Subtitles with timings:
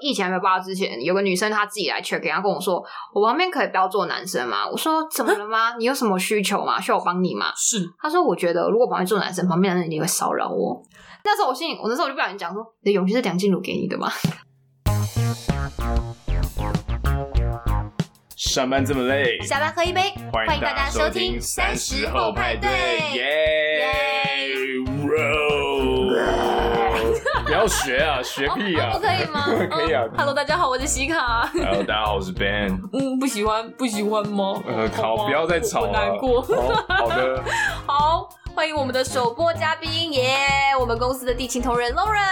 [0.00, 2.82] 疫情还没有爆发之前，有个女生她自己来 check，然后跟我说
[3.14, 5.76] ：“我旁边可以不要坐男生吗？”我说：“怎么了吗？
[5.78, 6.80] 你有什么需求吗？
[6.80, 7.78] 需要我帮你吗？”是。
[8.00, 10.82] 她说：“我觉得如果旁边坐男生，旁边的人一定会骚扰我。”
[11.24, 14.10] 那时候我心里，我那时候我就不小心讲说：“你的勇气是梁静茹给你的吗？”
[18.36, 22.70] 上班这么累，下班喝一杯，欢迎大家收听三十后派对，
[23.14, 23.99] 耶！
[27.50, 28.90] 不要学啊，学屁啊！
[28.92, 29.44] 不可以吗？
[29.68, 30.04] 可以啊。
[30.16, 31.50] Hello，大家好，我是西卡。
[31.52, 32.80] Hello，大家好，我是 Ben。
[32.92, 34.62] 嗯，不喜欢，不喜欢吗？
[34.68, 35.90] 呃，好，不要再吵了。
[35.90, 36.42] 难过。
[36.42, 37.42] 好的。
[37.88, 40.38] 好，欢迎我们的首播嘉宾，耶！
[40.78, 42.22] 我们公司的地勤同仁 Lauren。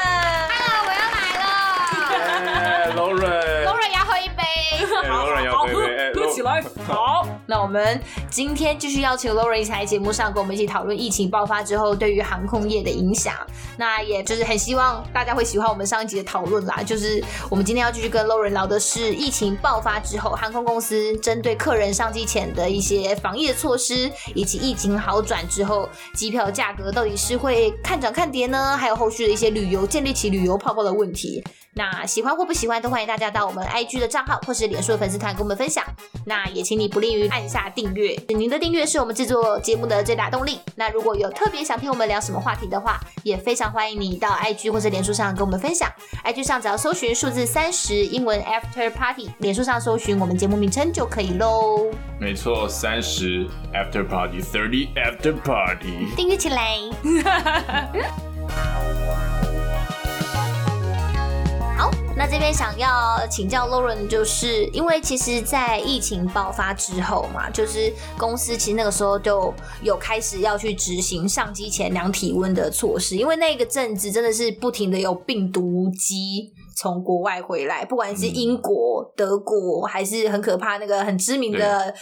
[0.55, 2.95] Hello，我要来了。
[2.95, 4.45] Lauren，Lauren，要喝一杯。
[4.87, 5.98] 好，Lauren 要喝一杯。
[6.39, 7.27] 起来，好。
[7.47, 13.35] 那我们今天继续邀请 Lauren 一起来节目上，跟我们一起讨论疫情爆发之后对于航空业的影响。
[13.77, 16.81] 那也就是很希望大家会喜欢我们上一集的讨论啦。
[16.87, 28.77] 就是我们今天要继续跟 Lauren 聊的是疫情爆发之后，航空公司针对客人上机前的一些防疫的措施，以及疫情好转之后机票价格到底是会看涨看跌呢？
[28.77, 31.43] 还有后续的一些旅游建立起旅游泡泡的问题。
[31.79, 35.85] 那喜欢或不喜欢都欢迎大家到我们 IG 的账号或是脸书的粉丝团跟我们分享。
[36.27, 40.59] 那也请你不吝于按下订阅，您的订阅是我们制作节目的最大动力。
[40.75, 45.89] 那如果有特别想听我们聊什么话题的话，也非常欢迎你到 IG 或者脸书上跟我们分享。
[46.25, 51.87] IG 上只要搜寻数字三十英文 After Party，脸书上搜寻我们节目名称就可以喽。
[52.19, 56.81] 没错，三十 After Party，Thirty After Party，订阅起来。
[62.19, 81.93] 那这边想要请教 Lauren，就是因为其实，在疫情爆发之后嘛，就是公司其实那个时候就有开始要去执行上机前量体温的措施，因为那个阵子真的是不停的有病毒机从国外回来，不管是英国、嗯、德国，还是很可怕那个很知名的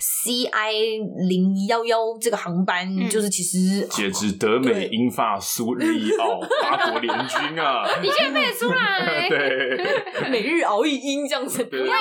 [0.00, 9.28] CI 零幺幺这个航班，嗯、就是其实截至德美英法苏日意奥八国联军啊， 你居然背得出来？
[9.28, 9.84] 对，
[10.30, 11.92] 每日熬一英这样子，我以前有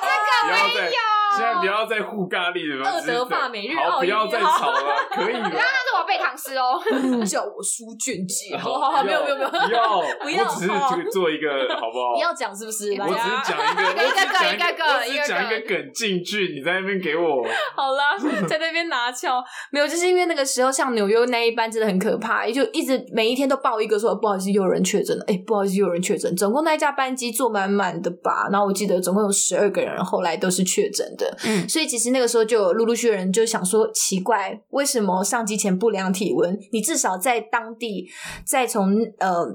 [0.00, 1.19] 这个没有。
[1.40, 5.40] 现在不要再互咖喱了，二德法美日澳，不要再吵了， 可以了。
[5.40, 6.78] 刚刚是我背唐诗哦，
[7.24, 8.54] 叫我书卷记。
[8.56, 12.14] 好 好好，没有没有没有，不要， 不要，我只是这个做一个，好不好？
[12.14, 12.90] 你要讲是不是？
[13.00, 17.42] 我只是讲一个，一个梗，一个梗，我只是讲一个梗进去，你在那边给我。
[17.74, 25.24] 好啦，在那边拿翘，没有，就是因为那个时候，像纽约那一班真的很可怕，也就一直每一天都报一个说不好意思，又有人确诊了。
[25.26, 26.34] 哎，不好意思，又有人确诊。
[26.36, 28.48] 总共那一架班机坐满满的吧？
[28.50, 31.29] 然后我记得总共有十二个人，后来都是确诊的。
[31.44, 32.10] 嗯，所以其实。
[32.10, 36.58] 那个时候就有陆陆续的人就想说，奇怪，为什么上机前不量体温？
[36.72, 38.08] 你至少在当地，
[38.44, 39.46] 再从呃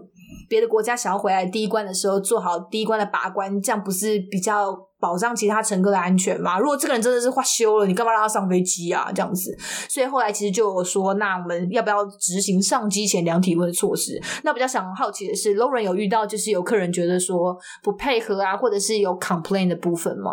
[0.48, 6.58] 别的国家想要回来第一关的时候，做好第一关的把关，这样不是比较保障其他乘客的安全吗？
[6.58, 9.12] 如果这个人真的是话休了，你干嘛让他上飞机啊？
[9.14, 9.56] 这样子，
[9.90, 14.20] 所以后来其实就有说，那我们要不要执行上机前量体温的措施？
[14.44, 20.32] 那比较想好奇的是，Lauren 有遇到就是有客人觉得说不配合啊，或者是有 complain 的部分吗？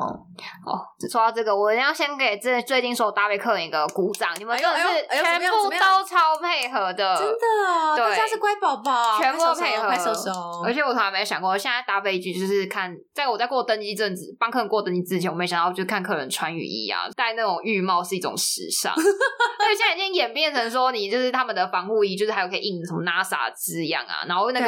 [0.64, 0.80] 哦，
[1.10, 4.84] 说到这个，我要先给这最近所有搭配客人一个鼓掌，你们真的是
[5.22, 10.62] 全部都超配合的，真的，大家是乖宝宝，全部都配合，快收收。
[10.64, 14.72] 而且我从来没想过，现在搭飞机就是看，在我在过登机证帮客人。
[14.72, 18.94] 过登机之前，我没想到就看客人穿雨衣啊，戴那种浴帽是一种时尚。
[18.96, 24.66] 所以现在已经演变成说，你就是他们的防护衣，就是还有可以印什么 NASA 字样啊，然后那个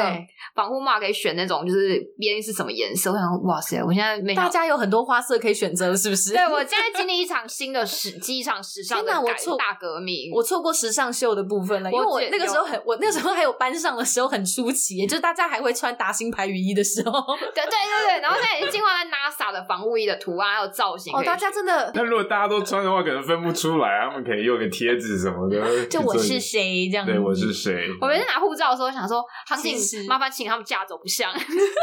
[0.53, 3.11] 防护帽可以选那种，就是边是什么颜色。
[3.11, 6.33] 我想，哇塞，我现在没大家有很多花色可以选择，是不是？
[6.33, 10.31] 对，我现在 经历一场新的时机场时尚的改大革命。
[10.33, 17.11] 我错过时尚秀的部分了，因为我那个时候很，我那个时候还有班上的时候很出奇，就是大家还会穿达新牌雨衣的时候。
[17.55, 21.91] 对对对对，然后现在已经进化在 NASA 的防护衣的图案还有造型哦，大家真的。
[21.95, 25.57] 那如果大家都穿的话，可能分不出来，他们可以用个贴纸什么的。
[25.89, 27.07] 就我是谁这样？
[27.07, 27.87] 对，我是谁？
[27.99, 29.75] 我每次拿护照的时候，想说，航警
[30.07, 31.33] 麻烦请他们驾走不像。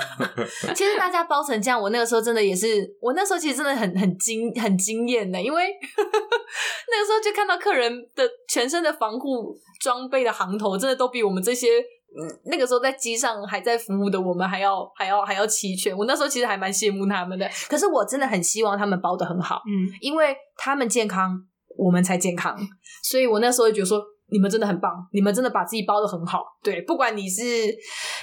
[0.72, 5.64] 其实大家包成这样，我那个时候真的也是，我那时候其实真的很很惊很惊艳的，因为
[5.98, 11.66] 那个时候就看到客人的全身的防护装备的行头，真的都比我们这些。
[12.14, 17.48] 嗯，那个时候在机上还在服务的我们还要还要还要齐全，我那时候其实还蛮羡慕他们的。
[17.68, 21.38] 可是我真的很希望他们包的很好，嗯，因为他们健康，
[21.76, 22.56] 我们才健康。
[23.02, 26.42] 所以我那时候就觉得说，你们真的很棒，你们真的把自己包的很好。
[26.62, 27.42] 对，不管你是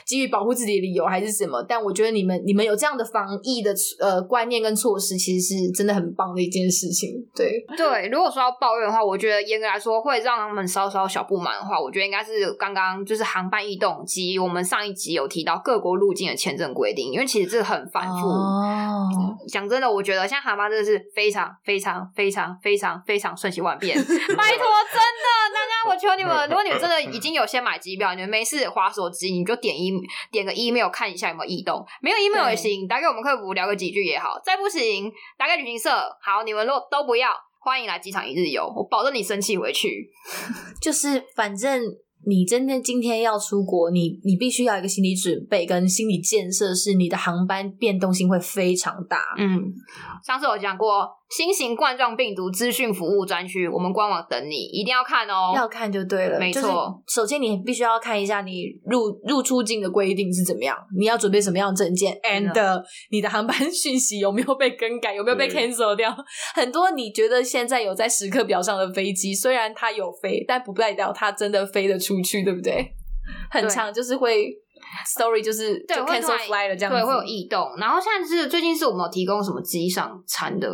[0.06, 7.12] 基于保护自己的理由还是什么，但我觉得你们你们有这样的防疫的呃观念跟措施，其实是真的很棒的一件事情。
[7.36, 18.28] 对对，如果说要抱怨的话，我觉得严格来说会让他们稍稍小不满的话，我觉得应该是刚刚就是航班异动及我们上一集有提到各国入境的签证规定，因为其实这个很繁复。
[18.28, 19.10] 哦，
[19.48, 29.92] 讲真的，我觉得像航班真的是非常非常非常非常非常瞬息万变， 拜托，真的，大家我求你们，如果你们真的已经有先买机票，你们没事滑手机，你就点一
[30.32, 35.90] 点个 email 看一下有没有异动，没有 email 也行，打给我们客服聊个几句也好，再不行打给旅行社，
[36.22, 37.30] 好，你们如果都不要，
[37.60, 40.10] 欢迎来机场一日游，我保证你生气回去，
[40.82, 41.84] 就是反正。
[42.28, 49.24] 你真的今天要出国，你你必须要一个心理准备跟心理建设，是你的航班变动性会非常大。
[49.38, 49.74] 嗯，
[50.22, 56.40] 上次我讲过新型冠状病毒资讯服务专区，我们官网等你，一定要看哦，要看就对了。
[56.40, 66.16] 没错，首先你必须要看一下你入入出境的规定是怎么样，你要准备什么样的证件，and 你的航班 讯息有没有被更改，有没有被 cancel 掉？
[66.56, 72.92] 很多你觉得现在有在时刻表上的飞机，虽然它有飞，但不代表它真的飞得出去，对不对？
[73.52, 74.48] 很长，就是会
[75.06, 77.64] story 就是就 cancel fly 了这样子，对，会有异动。
[77.78, 80.68] 然后现在是最近是我们有提供什么机上餐的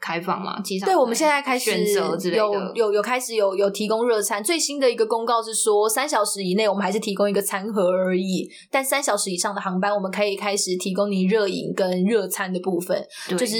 [0.00, 0.60] 开放嘛？
[0.84, 4.42] 对，我们现在开始有有有开始有有提供热餐。
[4.42, 13.00] 最新的一个公告是说，三小时以内我们还是提供一个餐盒而已，但三小时以上的航班，我们可以开始提供你热饮跟热餐的部分。
[13.28, 13.56] 对就是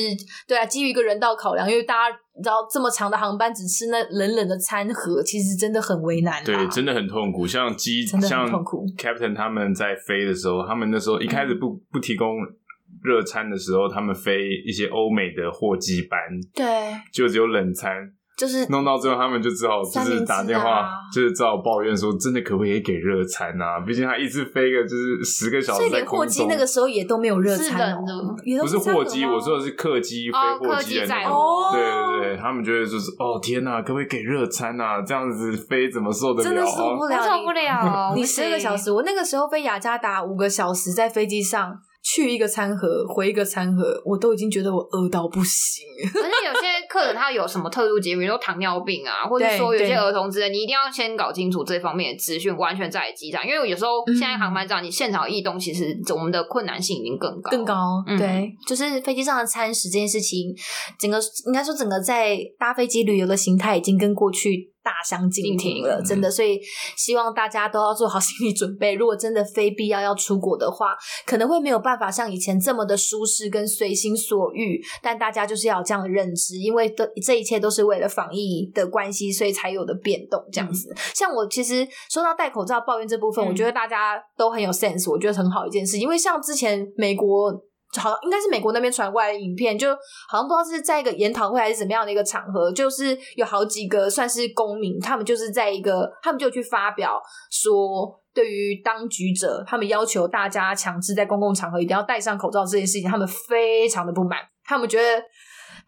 [0.49, 2.17] 对啊，基于一个人道考量，因为大家。
[2.33, 6.43] 你知道这么长的航班只吃那冷冷的餐盒，其实真的很为难。
[6.43, 7.47] 对，真的很痛苦。
[7.47, 8.49] 像机像
[8.97, 12.29] Captain 他们在飞的时候，他们那时候一开始不、嗯、不提供
[13.03, 16.19] 热餐的时候，他们飞一些欧美的货机班，
[16.55, 16.67] 对，
[17.13, 18.13] 就只有冷餐。
[18.39, 23.81] 就是弄到最后，他们就只好就是打电话，就是只好抱怨说，真的可不可以给热餐啊？
[23.81, 28.35] 毕竟他一次飞个就是十个小时，在货机那个时候也都没有热餐哦。
[28.63, 31.35] 不是货机，我说的是客机飞货机的那种。
[31.71, 35.03] 对对对，他们觉得就是哦天哪，可不可以给热餐啊？
[35.03, 36.49] 这样子飞怎么受得了？
[36.49, 38.15] 真的受不了，受不了！
[38.17, 41.79] 你十二个小时，我那个时候飞雅加达五个小时，在飞机上。
[42.13, 45.87] 去一个餐盒，回一个餐盒，我都已经觉得我饿到不行。
[46.03, 53.47] 而且有些客人他有什么特殊疾病，比如说糖尿病啊，或者说有些儿童之类，你一定要先搞清楚这方面的资讯，完全在机上。
[53.47, 57.75] 因为有时候现在航班上，你现场异动，其实我们的困难性已经更高，更高。
[58.19, 60.55] 对，嗯、就是飞机上的餐食这件事情，
[60.99, 64.73] 整个应该说整个在搭飞机旅游的形态已经跟过去。
[64.91, 66.61] 大相径庭了，真的，所以
[66.97, 68.95] 希望大家都要做好心理准备。
[68.95, 74.83] 如果真的非必要要出国的话，可能会没有办法像以前这么的舒适跟随心所欲。
[75.01, 80.91] 但大家就是要有这样的认知，因为这这一切都是为了防疫的关系，所以才有的变动这样子。
[80.91, 85.99] 嗯、像我其实说到戴口罩抱怨这部分，嗯、我觉得大家都很有 sense，我觉得很好一件事。
[85.99, 87.63] 因为像之前美国。
[87.99, 89.93] 好，应该是美国那边传过来的影片，就
[90.29, 97.21] 好像不知道是在一个研讨会还是怎么样的一个场合，就是有好几个算是公民，他们就是在一个，他们就去发表
[97.51, 105.23] 说，对于当局者，他们要求大家强制在公共场合一定要戴上口罩这件事情，他们非常的不满，他们觉得。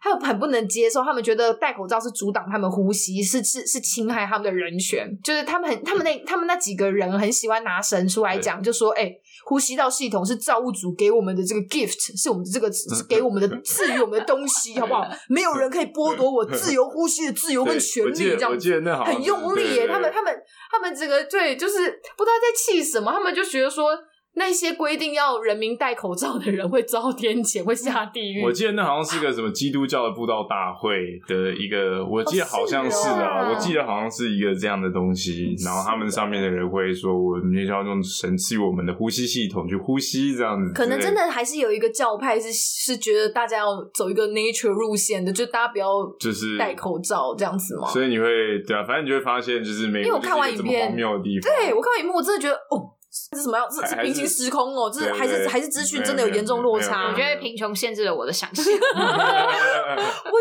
[0.01, 5.07] 他们很不能接受，他们觉得戴口罩是阻挡他们呼吸，是是是侵害他们的人权。
[5.23, 9.09] 就是他们很，他们那他们那几个人很喜欢拿神出来讲，就说：“哎、
[9.45, 15.05] 呼吸道系统是造物主给我们的这个 gift，是我们的这个是给我们的赐予我们的东西，好不好？
[15.29, 19.87] 没有人可以剥夺我自由呼吸的自由跟权利。”这样子，很用力耶。
[19.87, 20.35] 他们他们
[20.71, 21.73] 他们这个对，就是
[22.17, 23.97] 不知道在气什么，他们就觉得说。
[24.35, 28.43] 那些规定要人民戴口罩的人会遭天谴，会下地狱。
[28.43, 35.55] 我记得那好像是个什么基督教的布道大会的一个，我记得好像是啊，我记得好像是一个这样的东西。
[35.63, 40.73] 然后他们上面的人会说，我们要用神赐予我们的呼吸系统去呼吸，这样子。
[40.73, 45.87] 可能真的还是有一个教派是是觉得大家要走一个 nature 路线的，就大家不要
[46.19, 47.87] 就是戴口罩这样子嘛。
[47.87, 48.25] 所以你会
[48.65, 50.05] 对啊，反正你就会发现，就是没有。
[50.07, 51.53] 因为我看完影片，荒谬的地方。
[51.53, 52.89] 对我看完影片，我真的觉得哦。
[53.29, 53.67] 这是什么样？
[53.69, 54.89] 这是平行时空哦！
[54.89, 57.09] 这是还是还是资讯真的有严重落差？
[57.09, 58.65] 我觉得贫穷限制了我的想象。
[58.65, 58.71] 我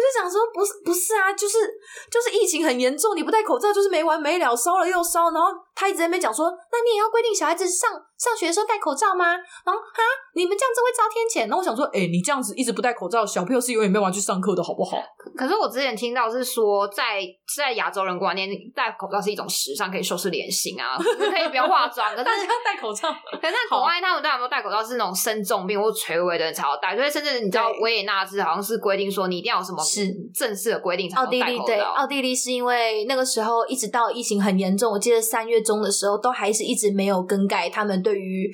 [0.00, 1.59] 就想说，不是不是啊，就是
[2.11, 5.31] 就是疫情很严重，你不戴口罩就是没完没了，烧了又烧。
[5.31, 9.26] 然后他一直在那边讲说，那你也要规定小孩子上上学的时候戴口罩吗？
[9.35, 10.02] 然后哈，
[10.35, 11.49] 你们这样子会遭天谴。
[11.50, 14.97] 那我想说，哎、欸，你这样子一直不戴口罩，小朋友是永远没办法去上课的，好不好？
[15.37, 17.21] 可是我之前听到是说在，
[17.57, 22.11] 在在亚洲人观念，戴口罩是一种时尚，可以修饰脸型啊， 可以不用化妆。
[22.12, 23.11] 可是大家要戴口罩。
[23.41, 31.45] 可是在国外，他们戴有没有戴口罩是那种生重病或垂危的人才要戴，所以甚至你知道维也纳是好像是规定说你一定要有什么是正式的规定才能戴口罩。
[31.45, 38.51] 奥地利对，奥地利是因为那个时候一直到疫情很严重，我记得三月中的时候都还是一直没有更改他们对于。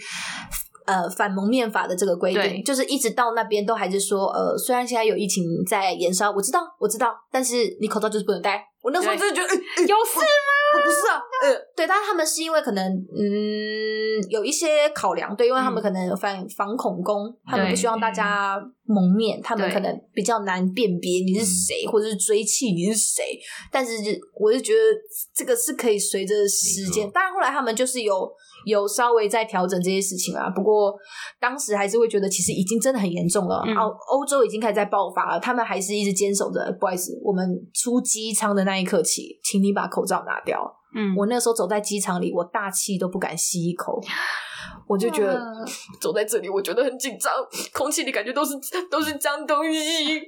[0.89, 8.65] 呃，反蒙面法的这个规定，就是一直到那边都还是说，呃，虽然现在有疫情在延烧，我知道，我知道，但是你口罩就是不能戴。
[8.81, 10.83] 我那时候真的觉得，有事吗？
[10.83, 23.39] 不是啊，呃，对，但是他们是因为可能，嗯，有一些考量，对，因为他们可能反反恐攻，他们不希望大家蒙面，他们可能比较难辨别你是谁，或者是追缉你是谁。
[23.71, 23.93] 但是，
[24.41, 24.81] 我就觉得
[25.35, 28.33] 这个是可以随着时间，当然后来他们就是有。
[28.69, 30.95] 有稍微在调整这些事情啊，不过
[31.41, 33.57] 当时还是会觉得其实已经真的很严重了。
[33.57, 36.77] 欧、嗯、欧洲已经开始在爆发了，他们还是一直坚守着。
[36.79, 40.61] 不好意思，我们出机舱的那一刻起，请你把口罩拿掉。
[40.95, 44.01] 嗯，我那时候走在机场里，我大气都不敢吸一口，
[44.87, 45.39] 我就觉得
[46.01, 47.33] 走在这里，我觉得很紧张，
[47.73, 48.55] 空气里感觉都是
[48.91, 49.79] 都是脏东西。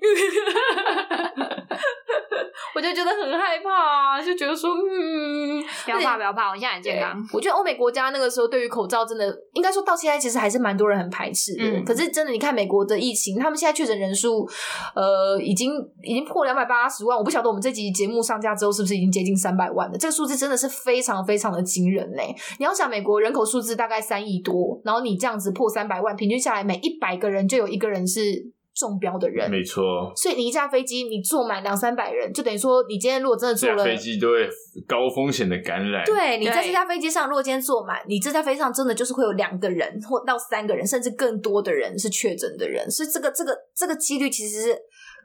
[2.74, 7.16] 我就觉得很害怕，就觉得说，嗯，不要怕，不要怕，我现在很健康。
[7.32, 11.64] 我觉得欧美国家那个时候对于口罩真的，应该说到现在其实还是蛮多人很排斥的。
[11.64, 14.48] 嗯、可是真的，你看美国的疫情，他们现在确诊人数，
[14.94, 17.16] 呃，已经已经破两百八十万。
[17.16, 19.98] 我不晓得我们这集节目上架之后是不是已经接近三百万了？
[19.98, 22.34] 这个数字真的是非常非常的惊人嘞！
[22.58, 28.20] 你要想，美国人口数字大概三亿多，然后你这样子破三百万，平均下来每一百个人就有一个人是。
[28.80, 30.10] 中标的人，没错。
[30.16, 34.48] 所以你一架飞机，你坐满两三百人，就等于说，你今天如果真的坐了飞机，都会
[34.88, 36.02] 高风险的感染。
[36.06, 42.90] 对，你在这架飞机上，如果今天坐满，你这架飞机上真的就是会有两个人或到三个人，甚至更多的人是确诊的人。
[42.90, 44.78] 所以这个这个这个几率其实是。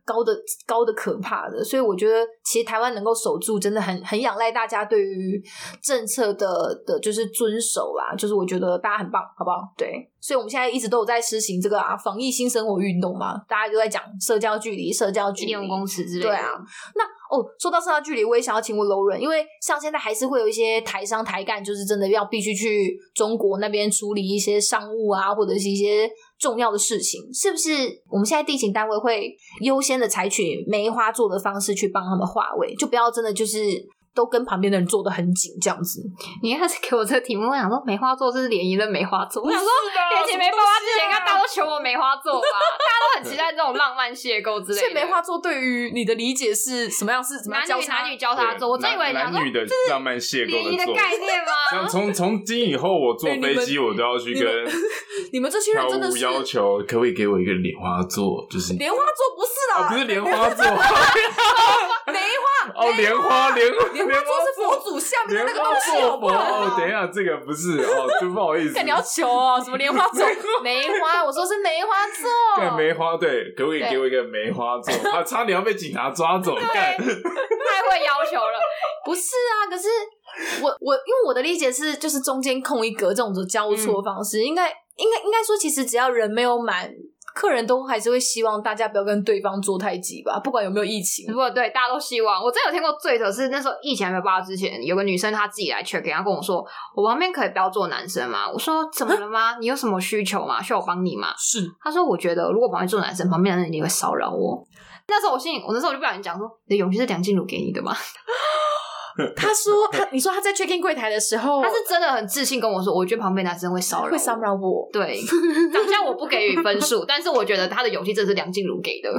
[0.05, 0.31] 高的
[0.67, 5.43] 高的可怕的，所以我觉得其实台湾能够守住，真的很很仰赖大家对于
[5.81, 6.47] 政策的
[6.85, 8.15] 的，就是遵守啦。
[8.15, 9.62] 就是我觉得大家很棒，好不好？
[9.75, 16.29] 对，所以我们现在一直都有在实行这个啊防疫新生活运动嘛，大家都在讲社交距离、社交距离、一公尺之类的。
[16.29, 16.51] 对啊，
[16.95, 17.03] 那
[17.35, 26.07] 哦，说到社交距离，我也想要请问 Lauren，因为像现在还是会有一些台商台干，就是真的要必须去中国那边处理一些商务啊，或者是一些。
[26.38, 27.70] 重要的事情是不是
[28.10, 33.58] 我们现在地勤单位会优先的采取梅花座的方式去帮他们化位，就不要真的就是。
[34.15, 36.01] 都跟旁边的人坐得很紧，这样子。
[36.41, 39.43] 你一开始给我这个题目，我想说梅花座是联谊的梅花座。
[39.43, 39.67] 我想说
[40.10, 42.48] 联谊梅花之前，应该大家都求我梅花座吧？
[42.79, 44.81] 大家都很期待这种浪漫邂逅之类的。
[44.81, 47.22] 所以梅花座对于你的理解是什么样？
[47.22, 48.69] 是什么男女男女交叉座？
[48.69, 51.88] 我真以为男女的浪漫邂逅联谊的概念吗？
[51.89, 54.43] 从从今以后，我坐飞机我都要去跟
[55.34, 58.48] 你们 这些人真的是要求，可不可以给我一个莲花座？
[58.50, 60.63] 就是莲花座不是啦，不是莲花座，
[62.07, 63.65] 梅花哦，莲花莲。
[64.07, 66.35] 莲花座是佛祖下面的那个东西，好不好？
[66.35, 68.74] 哦，等一下，这个不是哦，就不好意思。
[68.74, 70.25] 看你要求哦，什么莲花座？
[70.63, 72.29] 梅花，我说是梅花座。
[72.57, 75.12] 对，梅花对，可不可以给我一个梅花座？
[75.12, 77.05] 啊差点要被警察抓走，干，太会
[78.05, 78.59] 要求了。
[79.05, 79.88] 不是啊，可是
[80.62, 86.89] 我我因为我的理解是，就是中间空一格这种的交错方式，应该应该应该说，其实只要人没有满。
[87.36, 91.27] 客人都还是会希望大家不要跟对方坐太挤吧，不管有没有疫情。
[91.27, 92.42] 不过对，大家都希望。
[92.42, 96.65] 我真有听过最扯是那时候疫情还没爆发之前，有个女生她自己来 check，然后跟我说
[96.96, 99.58] ：“我旁边可以不要坐男生吗？”我说：“怎么了吗？
[99.60, 100.62] 你有什么需求吗？
[100.63, 101.70] 需要我帮你吗？”是。
[101.84, 104.65] 她说：“我觉得如果旁边坐男生，旁边的人一定会骚扰我。”
[105.08, 107.94] 那时候我心里，我那时候我就不小心讲说：“你的勇气是梁静茹给你的吗？”
[109.36, 114.89] 他说他，你说他在 check in 柜台的时候，他是真的很自信跟我说，我觉得旁边男生会骚扰，会骚扰我。
[114.91, 115.19] 对，
[115.72, 119.10] 长相我不给予分数， 但是我觉得他的勇气真的是梁静茹给的。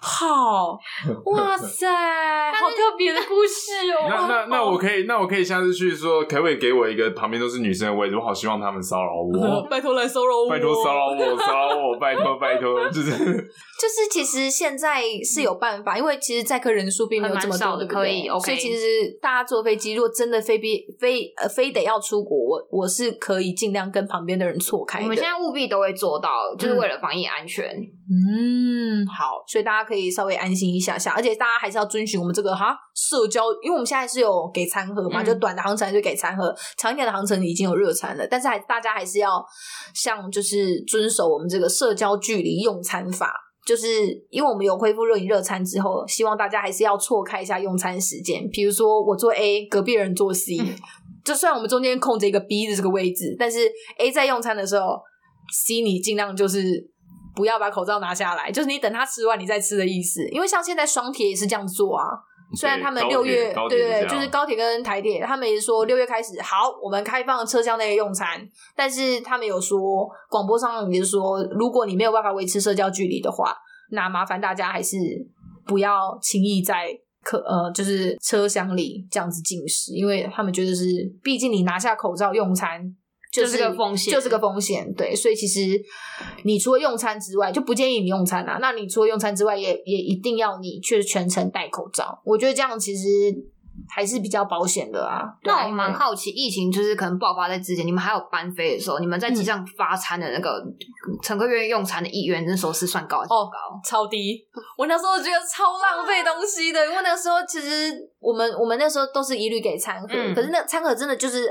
[0.00, 0.78] 好，
[1.26, 1.86] 哇塞，
[2.52, 4.06] 好特别的故事 哦。
[4.08, 8.16] 那那那我可以，那我可以下次去说，可不可以给我一个旁边都是女生的位置？
[8.16, 25.00] 我好希望他们 骚扰我，拜托来骚扰我，拜托骚扰我，骚扰我，拜托拜托，就是就是，其实现在是有办法，因为其实载客人数并没有这么多的，可以，所以其实大家坐飞机，如果真的非必非呃非得要出国，我我是可以尽量跟旁边的人错开。
[25.02, 27.68] 我们现在务必都会做到，就是为了防疫安全。
[28.10, 29.88] 嗯，好，所以大家。
[29.88, 39.42] 可以稍微安心一下下，而且大家还是要遵循我们这个哈社交，因为我们现在是有给餐盒嘛，嗯、就短的航程就给餐盒，长一点的航程已经有热餐了，但是还大家还是要
[39.94, 43.32] 像就是遵守我们这个社交距离用餐法，
[43.64, 43.88] 就是
[44.28, 50.66] 因为我们有恢复热饮热餐之后，希望大家还是要错开一下用餐时间，比如说我坐 A，隔壁人坐 C，、嗯、
[51.24, 55.00] 就算我们中间空着一个 B 的这个位置，但是 A 在用餐的时候。
[55.50, 56.60] C 你尽量就是
[57.34, 60.26] 不要把口罩拿下来，就是你等他吃完你再吃的意思。
[60.30, 62.04] 因为像现在双铁也是这样做啊。
[62.56, 68.40] 虽然他们六月对对对，就是高铁跟台铁，他们也是说六月开始好，我们开放车厢内用餐，
[68.74, 73.54] 但是他们有说广播上也是说，如果你没有办法维持社交距离的话，
[73.90, 74.96] 那麻烦大家还是
[75.66, 76.88] 不要轻易在
[77.22, 80.84] 客呃就是车厢里这样子进食，因为他们觉得是，
[81.22, 82.82] 毕竟你拿下口罩用餐。
[83.30, 84.92] 就是个风险，就是个风险。
[84.94, 85.60] 对，所以其实
[86.44, 88.58] 你除了用餐之外，就不建议你用餐啊。
[88.60, 92.20] 那你除了用餐之外也，也也一定要你去全程戴口罩。
[92.24, 93.06] 我觉得这样其实
[93.86, 95.28] 还是比较保险的啊。
[95.44, 100.64] 那我蛮好奇，疫情就是可能爆发在之前，你们还有班飞的时候，你们在机上发餐的那个
[101.22, 103.36] 乘客愿意用餐的意愿，那时候是算高还是不高？
[103.36, 104.42] 哦，超低。
[104.78, 111.46] 我那时候觉得超浪费东西的，因为那个时候其实我们我们那时候都是一律给餐盒，嗯、可是那餐盒真的就是。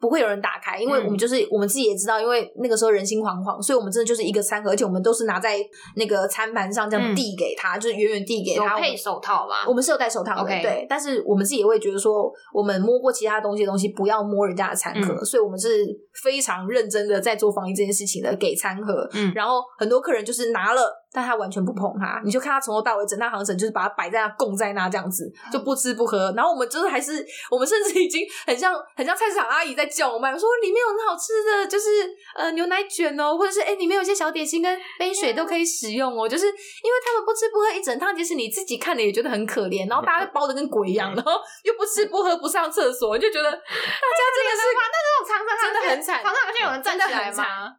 [0.00, 5.58] 不会有人打开，因为我们就是、嗯、我们自己也知道，因为那个时候人心惶惶，所以我们真的就是一个餐盒，而且我们都是拿在
[5.96, 8.74] 那个餐盘上这样递给他，嗯、就是远远递给他。
[8.74, 9.66] 有配手套吗？
[9.66, 10.62] 我们是有戴手套的，Okay.
[10.62, 10.86] 对。
[10.88, 15.86] 但是我们自己也会觉得说，我们摸过其他东西的东西，不要摸人家的餐盒，嗯、所以我们是
[16.22, 19.08] 非常认真的在做防疫这件事情的，给餐盒。
[19.14, 20.82] 嗯，然后很多客人就是拿了。
[21.18, 26.32] 但他完全不碰他，你就看他从头到尾整趟航程就是把它摆在那供在那这样子，就不吃不喝。
[26.36, 36.28] 然后我们就是还是我们甚至已经很像很像菜市场阿姨在叫我们说，里面有很好吃的，就是呃牛奶卷哦，或者是哎里面有些小点心跟杯水都可以使用哦。
[36.28, 39.88] 就是因为他们不吃不喝一整趟，其实你自己看了也觉得很可怜。
[39.90, 41.32] 然后大家包的跟鬼一样，然后
[41.64, 47.74] 又不吃不喝不上厕所，就觉得大家真的是那这种长城真的很惨，长城好像有人站起来吗？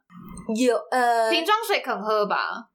[0.56, 2.66] 有呃瓶装水肯喝吧。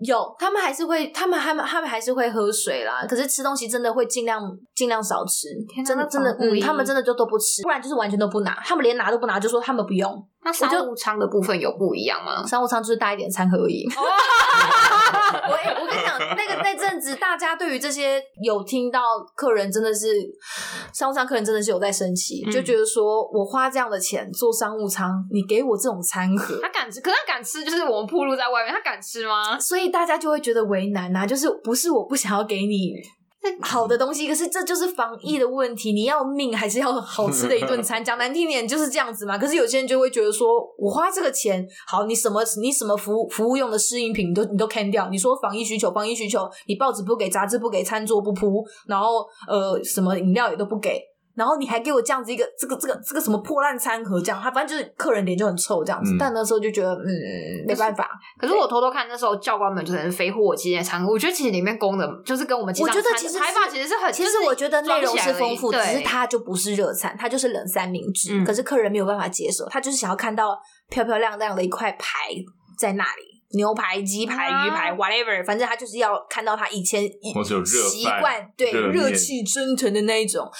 [0.00, 3.06] 有，他们还是会，他们他们他们还是会喝水啦。
[3.08, 4.42] 可是吃东西真的会尽量
[4.74, 5.48] 尽量少吃，
[5.84, 8.54] 真的真的，嗯，他们真的就都不吃，不然就是完全都不拿。
[8.64, 10.28] 他们连拿都不拿，就说他们不用。
[10.44, 12.46] 那商务舱的部分有不一样吗？
[12.46, 13.86] 商务舱就是大一点餐盒而已。
[15.48, 19.00] 我我跟你讲，那个那阵子大家对于这些有听到
[19.34, 20.06] 客人真的是
[20.92, 27.00] 商务舱客人真的是有在生气，嗯、就觉得说我花这样的钱坐商务舱，你给我这种餐盒，他敢吃？
[27.00, 29.58] 可是他敢吃，就是我们暴露在外面，他敢吃吗？
[29.58, 32.94] 所以大家就会觉得为难呐、啊，就是不是我不想要给你。
[33.60, 35.92] 好的东西，可是这就是防疫的问题。
[35.92, 38.04] 你要命还是要好吃的一顿 餐？
[38.04, 39.38] 讲难听点就是这样子嘛。
[39.38, 40.48] 可是有些人就会觉得说，
[40.78, 45.08] 我花这个钱，好，你什么你什么服务服务用的试应品你都你都 can 掉。
[45.08, 51.00] 你说防疫需求，防疫需求，你报纸不给，杂志不给，餐桌不铺，然后呃什么饮料也都不给。
[51.36, 56.14] 然后你还给我这样子一个这个这个这个什么破烂餐盒，这样他反正就是客人脸就很臭这样子。
[56.14, 57.06] 嗯、但那时候就觉得嗯
[57.66, 58.08] 没办法。
[58.38, 68.40] 可是我偷偷看那时候教官们就可能飞货机的餐盒，我觉得其实里面供的就是跟我们我觉得其实开其实是很其实我觉得内容是丰富，只是它就不是热餐，它就是冷三明治。
[68.40, 72.30] 嗯、可是客人没有办法接受，他就是想要看到漂漂亮亮的一块牌
[72.78, 73.35] 在那里。
[73.50, 80.50] 牛排、鸡排、鱼排，whatever，反正他就是要看到他以前习惯对热气蒸腾的那一种，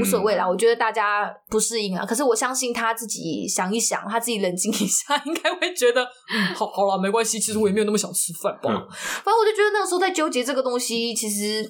[0.00, 0.46] 无所谓啦。
[0.48, 6.02] 我觉得大家不适应啊，可是我相信他自己想一想，他自己冷静一下， 应该会觉得，
[6.34, 7.38] 嗯，好好了，没关系。
[7.38, 8.70] 其实我也没有那么想吃饭吧。
[8.70, 11.64] 嗯、反正我就觉得那个时候在纠结这个东西，其实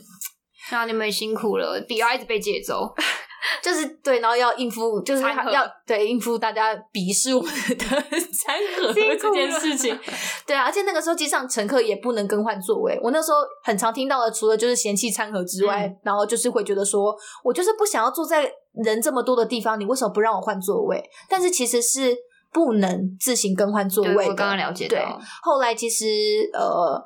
[0.71, 2.95] 那你们辛苦了，笔要一直被借走。
[3.62, 7.76] 就是对，然后要应付，就是要对应付大家鄙视我们的
[8.33, 9.98] 餐盒这件事情。
[10.46, 12.98] 对啊，而且那个时候机上乘客也不能更换座位。
[13.02, 18.50] 我那时候很常听到的，除了就是嫌弃餐盒之外，嗯、然后就是会觉得说，我就是不想要坐在
[18.85, 21.02] 人这么多的地方，你为什么不让我换座位？
[21.28, 22.16] 但是其实是。
[22.53, 24.31] 不能自行更换座位的。
[24.31, 24.97] 我刚刚了解到。
[24.97, 25.03] 对，
[25.43, 26.05] 后来其实
[26.53, 27.03] 呃，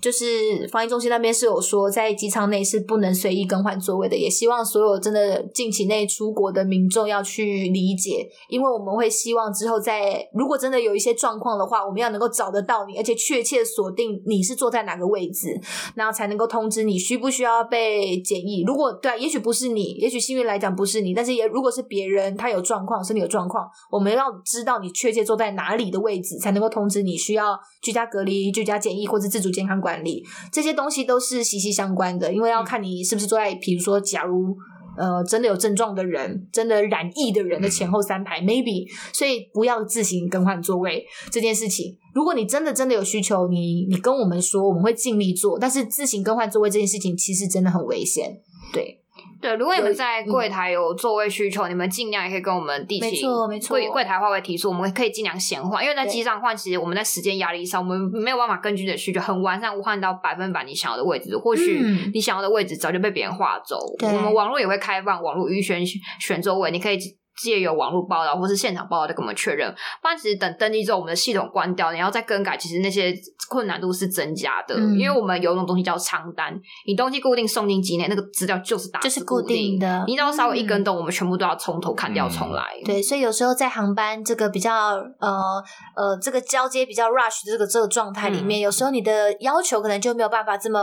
[0.00, 0.24] 就是
[0.70, 4.16] 防疫中心那边是有说，在机舱内是不能随意更换座位的。
[4.16, 15.60] 也希望所有真的近期内出国的民众要去理解，因为我们会希望之后在如果真的有一些状况的话，我们要能够找得到你，而且确切锁定你是坐在哪个位置，
[15.96, 18.62] 然后才能够通知你需不需要被检疫。
[18.64, 24.75] 如果对啊，也许不是你，也许幸运来讲不是你，但是也如果是别人，他有状况，身体有状况，我们要知道。
[24.78, 30.24] 你确切坐在哪里的位置，才能够通知你需要居家隔离、居家检疫或者自主健康管理？
[30.52, 34.56] 这些东西都是息息相关的，因为要看你是不是坐在，比如说，假如
[34.98, 41.96] 呃真的有症状的人，真的染疫的人的前后三排，maybe，所以不要自行更换座位这件事情。
[42.14, 45.58] 如果你真的真的有需求，你你跟我们说，我们会尽力做。
[45.58, 48.40] 但是自行更换座位这件事情，其实真的很危险，
[48.72, 49.02] 对。
[49.40, 53.28] 对，如果你们在柜台有座位需求，嗯、你们尽量也可以跟我们地勤
[53.68, 55.82] 柜柜台话会提出，我们可以尽量闲换。
[55.82, 61.36] 因为在机上换，其实我们在时间压力上，我们没有办法根据你的需求很完善无换到百分百你想要的位置。
[61.36, 61.80] 或许
[62.14, 63.78] 你想要的位置早就被别人划走。
[64.00, 65.84] 嗯、我们网络也会开放网络预选
[66.20, 66.98] 选座位，你可以。
[67.36, 69.70] 借由网络报道或是现场报道再跟我们确认。
[70.00, 73.14] 不然其实等登记之后，我们的系统关掉，你要再更改，其实那些
[73.48, 74.74] 困难度是增加的。
[74.76, 82.62] 嗯、因为我们有一种东西叫仓单，你东西固定送进机内，那个资料就是打就是固定的，你只要稍微一更动，嗯、我们全部都要从头砍掉重来。
[82.84, 84.72] 对，所以有时候在航班这个比较
[85.20, 85.62] 呃
[85.94, 90.80] 呃这个交接比较 rush 的这个这个状态里面，嗯、有时候你的要求可能就没有办法这么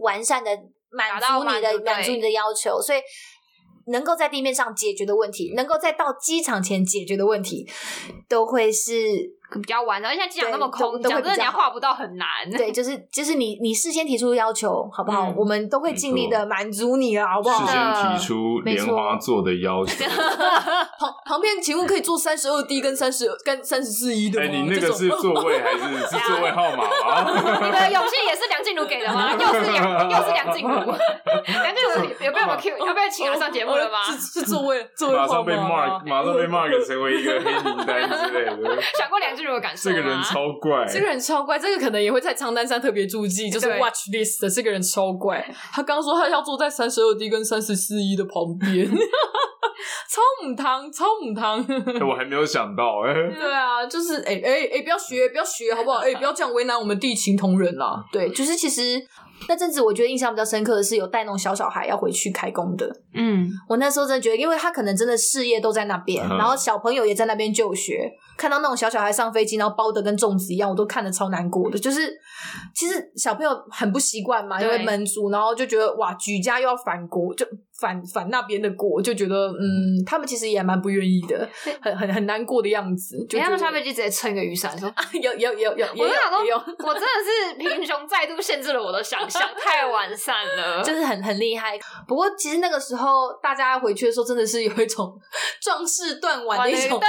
[0.00, 0.50] 完善的
[0.90, 2.98] 满足你的满足你的要求，所以。
[3.86, 7.66] 能够在地面上解决的问题，能够在到机场前解决的问题，
[8.28, 9.34] 都会是。
[9.54, 12.26] 比较晚，然后现在机场那么空，讲真的，你要画不到很难。
[12.56, 15.32] 对， 就是就是你你事先提出要求，好不好？
[15.36, 17.64] 我们都会尽力的满足你了，好不好？
[17.64, 20.04] 事先提出莲花座的要求。
[20.98, 24.46] 旁旁边请问可以坐三十二 D 跟三十跟三十四 E 的吗？
[24.46, 25.78] 哎，你那个是座位还是
[26.08, 27.24] 是座位号码啊？
[27.66, 29.32] 你的勇气也是梁静茹给的吗？
[29.32, 34.02] 又是梁又是梁静茹，梁静茹有被我们 Q，要被请来上节目了吗？
[34.10, 35.28] 是是座位座位号码。
[35.28, 38.82] 马上被 mark，马上被 mark 成为一个黑名单之类的。
[38.98, 39.35] 想过梁。
[39.60, 45.46] 感受这个人超怪，这个人超怪，这个可能也会在仓单上特别注记，就是 watch list 的这个人超怪。
[45.72, 48.88] 他刚说他要坐在三十二 D 跟三十四 E 的旁边，
[50.08, 51.58] 超母汤，超母汤。
[52.08, 55.98] 我还没有想到哎、欸，对啊，就是哎哎哎，不要学，不要学，好不好？
[55.98, 58.04] 哎，不要这样为难我们地勤同仁啦。
[58.12, 59.06] 对，就是其实。
[59.48, 71.78] 那阵子我觉得印象比较深刻的是有带那种小小孩要回去开工的，嗯，我那时候真的觉得，因为他可能真的事业都在那边，嗯、然后小朋友也在那边就学，看到那种小小孩上飞机，然后包的跟粽子一样，我都看得超难过的。
[71.78, 72.12] 就是
[72.74, 77.46] 其实小朋友很不习惯嘛，因为门族，然后就觉得哇，举家又要返国就。
[77.80, 81.48] 反反那边的国，就觉得嗯，他们其实也蛮不愿意的，
[81.80, 83.24] 很很很难过的样子。
[83.28, 86.38] 就他们下飞机直接撑个雨伞说 啊：“有有有有。”我就想说，
[86.86, 91.78] 我真的是贫穷再度限制了我的想象，太完善了， 就是很很厉害。
[92.08, 95.18] 不过其实那个时候大家回去的时候，真的是有一种
[95.60, 96.98] 壮士断腕的一种。
[96.98, 97.08] 对，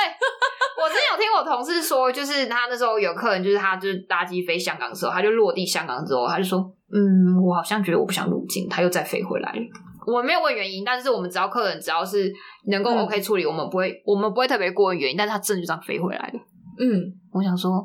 [0.84, 6.60] 我之前有听我同事说，就是他那时候有客人，就是他就是搭机飞香港的时候，他就落地香港之后，他就说
[6.92, 9.60] ：“嗯，我好像觉得我不想入境。”他又再飞回来了。
[10.08, 12.34] 我没有问原因，但是我们只要客人只要是
[12.68, 15.18] 能够 OK 处理，嗯、我们不会我们不会特别过问原因。
[15.18, 16.40] 但是他真的就这样飞回来了。
[16.80, 17.84] 嗯，我想说，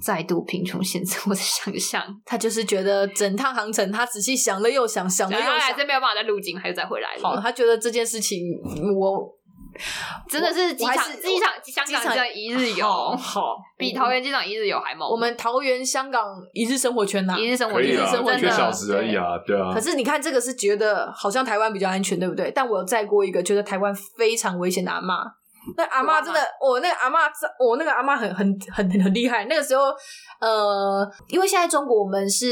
[0.00, 2.02] 再度贫穷限制我的想象。
[2.26, 7.08] 他就是觉得整趟航程，他仔细想了又想，想了又想，还是没有办法再入境，还是再回来。
[7.22, 8.42] 好，他觉得这件事情
[8.96, 9.34] 我。
[10.28, 15.08] 真的是机场，机场，香港机场一日游，好， 比桃园机场一日游还猛。
[15.08, 19.72] 我们桃园、香港一日生活圈呐，一日生活圈，一日生活圈，一个小时而已啊，对啊。
[19.74, 22.50] 可是你看，这个是觉得好像台湾比较安全，对不对？
[22.54, 25.14] 但我有载过一个觉得台湾非常危险的阿嬷。
[25.76, 29.46] 那阿嬷真的，我那个阿嬷，我那个阿嬷很很很很厉害。
[29.46, 29.84] 那个时候，
[30.40, 32.46] 呃，因为现在中国我们是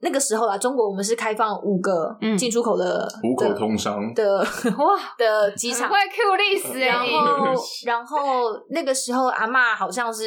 [0.00, 4.38] 那个时候啊，中国我们是开放五个进出口的五口通商的
[4.78, 6.80] 哇的机场，会 Q 历史。
[6.86, 7.06] 然后
[7.86, 8.18] 然后
[8.70, 10.24] 那个时候阿嬷好像是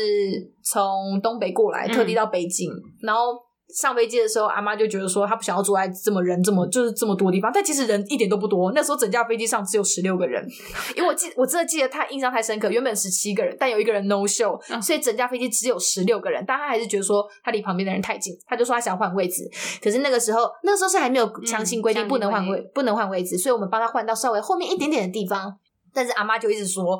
[0.63, 2.69] 从东北过来，特地到北京，
[3.01, 3.33] 然后。
[3.73, 8.71] 上飞机的时候，阿妈就觉得说，她不想要坐在这么人这么就是这么多地方，但其实人一点都不多。
[8.73, 10.45] 那时候整架飞机上只有十六个人，
[10.95, 16.43] 因为我记我真的记得太印象太深刻，原本十七个人，但有一个人 no show，所以整架飞机只有十六个人。
[16.47, 19.49] 但他还是觉得说他离旁边的人太近，他就说他想换位置。
[19.81, 25.57] 可是那个时候，那个时候是还没有强行规定不能换位，不能换位置，所以我们帮他换到稍微后面一点点的地方。
[25.93, 26.95] 但是阿妈就一直说：“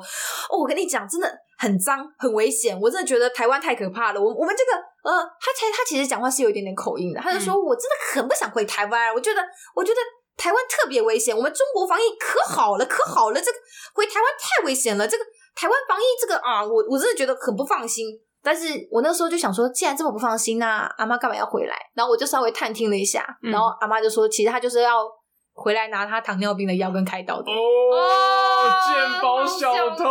[0.50, 2.78] 哦，我跟你讲，真的很脏，很危险。
[2.80, 4.20] 我真的觉得台湾太可怕了。
[4.20, 7.20] 我我们这个呃，他才他其实讲话是有一点点口音的。
[7.20, 9.12] 他就说，我真的很不想回台湾。
[9.14, 9.40] 我觉得
[9.74, 10.00] 我觉得
[10.36, 11.36] 台湾特别危险。
[11.36, 13.40] 我们中国防疫可好了，可好了。
[13.40, 13.58] 这个
[13.94, 15.08] 回台湾太危险了。
[15.08, 15.24] 这个
[15.54, 18.08] 台湾防疫这个啊，我我真的觉得很不放心。
[18.44, 21.76] 但是我那时候就想说，既然这么不放心，那阿妈干嘛要回来？
[21.94, 25.08] 然后我就稍微探听了一下，然后阿妈就说，其实他就是要。”
[25.54, 30.04] 回来拿他糖尿病的药跟开刀的哦，健保小偷，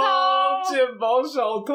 [0.64, 1.74] 健保小偷。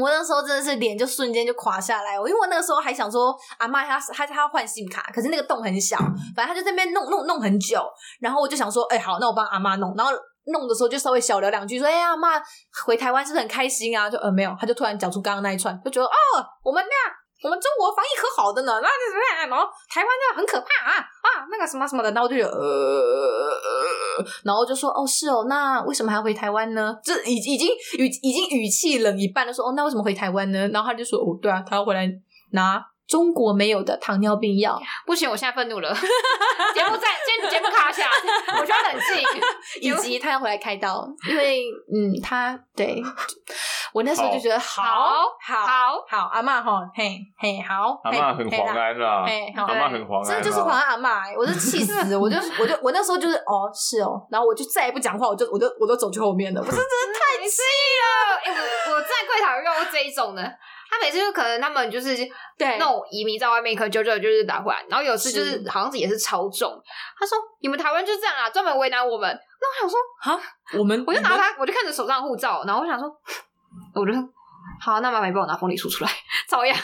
[0.00, 5.98] 我那时候真的是脸就瞬间就垮下来，因为我那个时候还想说阿妈她她她要换 SIM 卡，可是那个洞很小，
[6.34, 7.82] 反正他就在那边弄弄弄很久，
[8.20, 10.12] 然后我就想说，哎、欸、好，那我帮阿妈弄，然后
[10.46, 12.40] 弄的时候就稍微小聊两句，说哎呀阿妈
[12.86, 14.08] 回台湾是不是很开心啊？
[14.08, 16.10] 就呃没有，他就突然讲出刚刚那一串，就觉得哦
[16.64, 17.27] 我们那。
[17.42, 26.96] 我们中国防疫可好的呢，那那什么，然后台湾那很可怕啊啊，那个什么什么的，然后就有呃呃，然后就说哦是哦，那为什么还要回台湾呢？
[27.02, 30.68] 这已已经语已经语气冷一半了，说哦那为什么回台湾呢？
[30.68, 32.08] 然后他就说哦对啊，他要回来
[32.52, 32.84] 拿。
[33.08, 35.88] 中国没有的糖尿病药，不行，我现在愤怒了。
[36.74, 38.06] 节目在，节节目卡下，
[38.60, 39.40] 我需要冷静。
[39.80, 43.02] 以及他要回来开刀，因为嗯，他对，
[43.98, 44.82] 我那时候就觉得好
[45.40, 46.28] 好好好。
[46.32, 49.24] 阿嬷哈，嘿嘿好，阿嬷很黄安啦，
[49.56, 57.60] 阿嬷很黄安，真的就是黄安阿嬷，我就气死，我就我就我那时候就是哦是哦，然后我就再也不讲话，我就我就我都走去后面了，我真的太气
[57.98, 60.42] 了，哎我我在柜台遇到过这一种的，
[60.88, 62.16] 他每次就可能他们就是
[62.56, 66.80] 对那种移民在外面可能久久就是打回来，然后有次就是好像是也是超重，
[67.18, 69.28] 他说你们台湾就这样啊，专门为难我们，
[69.60, 70.40] 那我想说啊
[70.78, 73.10] 我们我就拿他我就看着手上护照，然后我想说。
[73.94, 74.18] 我觉得
[74.80, 76.10] 好，那麻烦你帮我拿凤梨酥出来，
[76.48, 76.76] 照样。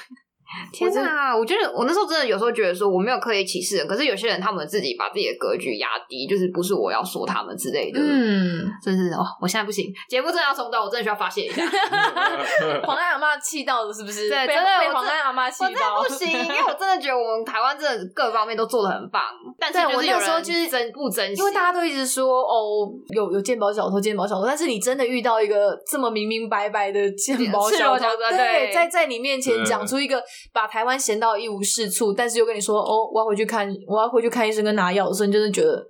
[0.72, 1.36] 天哪！
[1.36, 8.00] 我觉得我那时候真的有时候觉得说我没有刻意歧视人，可是有些人他们自己把自己的格局压低，就是不是我要说他们之类的。
[8.00, 11.62] 嗯，真是哦，我现在不行，节目真的要中断，我真的需要发泄一下。
[12.84, 14.28] 黄安阿妈气到了是不是？
[14.28, 19.22] 对，真的被黄安阿妈气到，我真的不行，因为我真的觉得我们台湾真的各方面都做的很棒，
[19.58, 35.87] 但是就是有时候就是真不珍惜，因为大家都一直说哦，有有健保小偷，健保小偷，但是你真的遇到一个这么明明白白的健保 小偷，对，在在你面前讲出一个把台湾嫌到一无是处，但是又跟你说哦，我要回去看，我要回去看医生跟拿药所以，你真的觉得，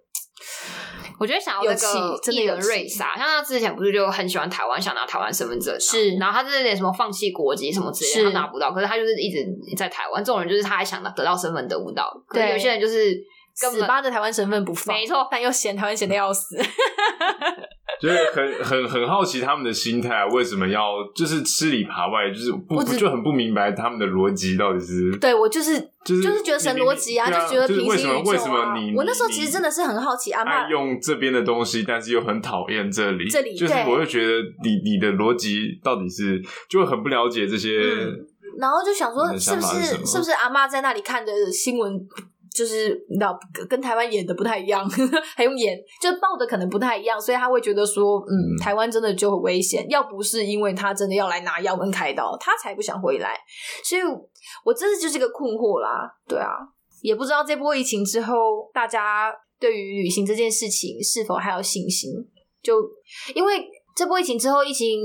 [1.19, 13.17] 我觉得想要那个艺人瑞莎，像他之前不是就很喜欢台湾，想拿台湾身份证，是，然后他就是点什么放弃国籍什么之类的，他拿不到，可是他就是一直在台湾，这种人就是他还想得到身份得不到，可是有些人就是
[13.55, 16.57] 死扒着台湾身份不放，没错，但又嫌台湾嫌的要死。
[18.01, 20.83] 就是很 很很好奇他们的心态，为什么要
[21.15, 25.17] 就是吃里扒外，就是不不就很不明白他们的逻辑到底是？
[25.19, 28.23] 对我就是就是就是觉得神逻辑啊，就觉得平行宇宙啊。
[28.25, 37.79] 为什么你我那时候其实真的是很好奇，阿妈用这边的东西，但是又很讨厌这里，这里就是我会觉得你你的逻辑到底是就很不了解这些，
[38.59, 41.93] 然后就想说是不是是不是阿妈在那里看的新闻？
[42.55, 43.37] 就是你知道
[43.69, 44.89] 跟台湾演的不太一样，
[45.37, 49.85] 还用演，就报的可能不太一样，所以他会觉得说，嗯，台湾真的就很危险。
[49.91, 53.37] 要不是因为他真的要来拿药跟开刀，他才不想回来。
[53.83, 54.03] 所以，
[54.65, 56.09] 我真的就是个困惑啦。
[56.29, 56.51] 对啊，
[57.03, 58.35] 也不知道这波疫情之后，
[58.73, 62.11] 大家对于旅行这件事情是否还有信心？
[62.63, 62.81] 就
[63.35, 63.69] 因为。
[63.97, 65.03] 这波疫情之后，疫情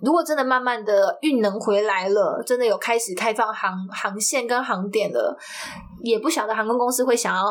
[0.00, 5.36] 如果真的慢慢的运能回来了，真的有开始开放航航线跟航点了，
[6.02, 7.42] 也不晓得航空公司会想要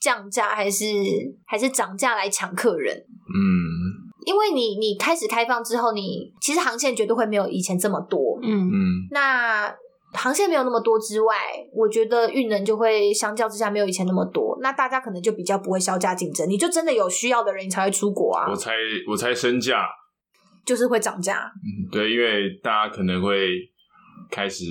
[0.00, 0.84] 降价还是
[1.46, 2.94] 还是涨价来抢客人。
[2.96, 3.40] 嗯，
[4.26, 8.38] 因为你你开始开放之后，你其实航线绝对会没有以前这么多。
[8.42, 9.74] 嗯嗯，那
[10.12, 11.34] 航线没有那么多之外，
[11.74, 18.46] 我觉得运能就会相较之下没有以前那么多，那大家可能就比较不会削价竞争，你就真的有需要的人你才会出国啊。
[18.50, 18.72] 我猜
[19.08, 19.86] 我猜升价。
[20.64, 23.50] 就是会涨价，嗯，对，因为大家可能会
[24.30, 24.64] 开始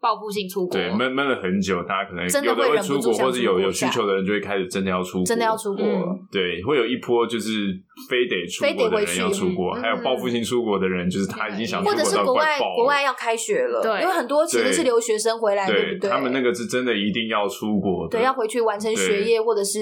[0.00, 7.74] 报复性出国，对，闷闷了很久，大家可能真的会有的会出国，或者有有需求的人就会开始真的要出国，真的要出国，嗯，对，会有一波就是
[8.08, 16.10] 非得出国的人要出国，还有报复性出国的人，就是他已经想出国到快爆了，或者是国外国外要开学了，对，因为很多其实是留学生回来，对不对？
[16.10, 19.80] 他们那个是真的一定要出国，对，要回去完成学业或者是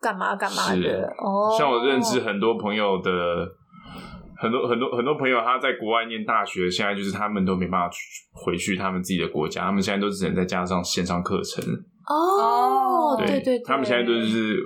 [0.00, 1.06] 干嘛干嘛的。
[1.18, 3.10] 哦，像我认识很多朋友的。
[4.40, 7.90] 很多很多很多朋友他在国外念大学，现在就是他们都没办法
[8.32, 11.62] 回去他们自己的国家，他们现在都只能再加上线上课程。
[12.10, 14.56] 哦，对对，对，他们现在都是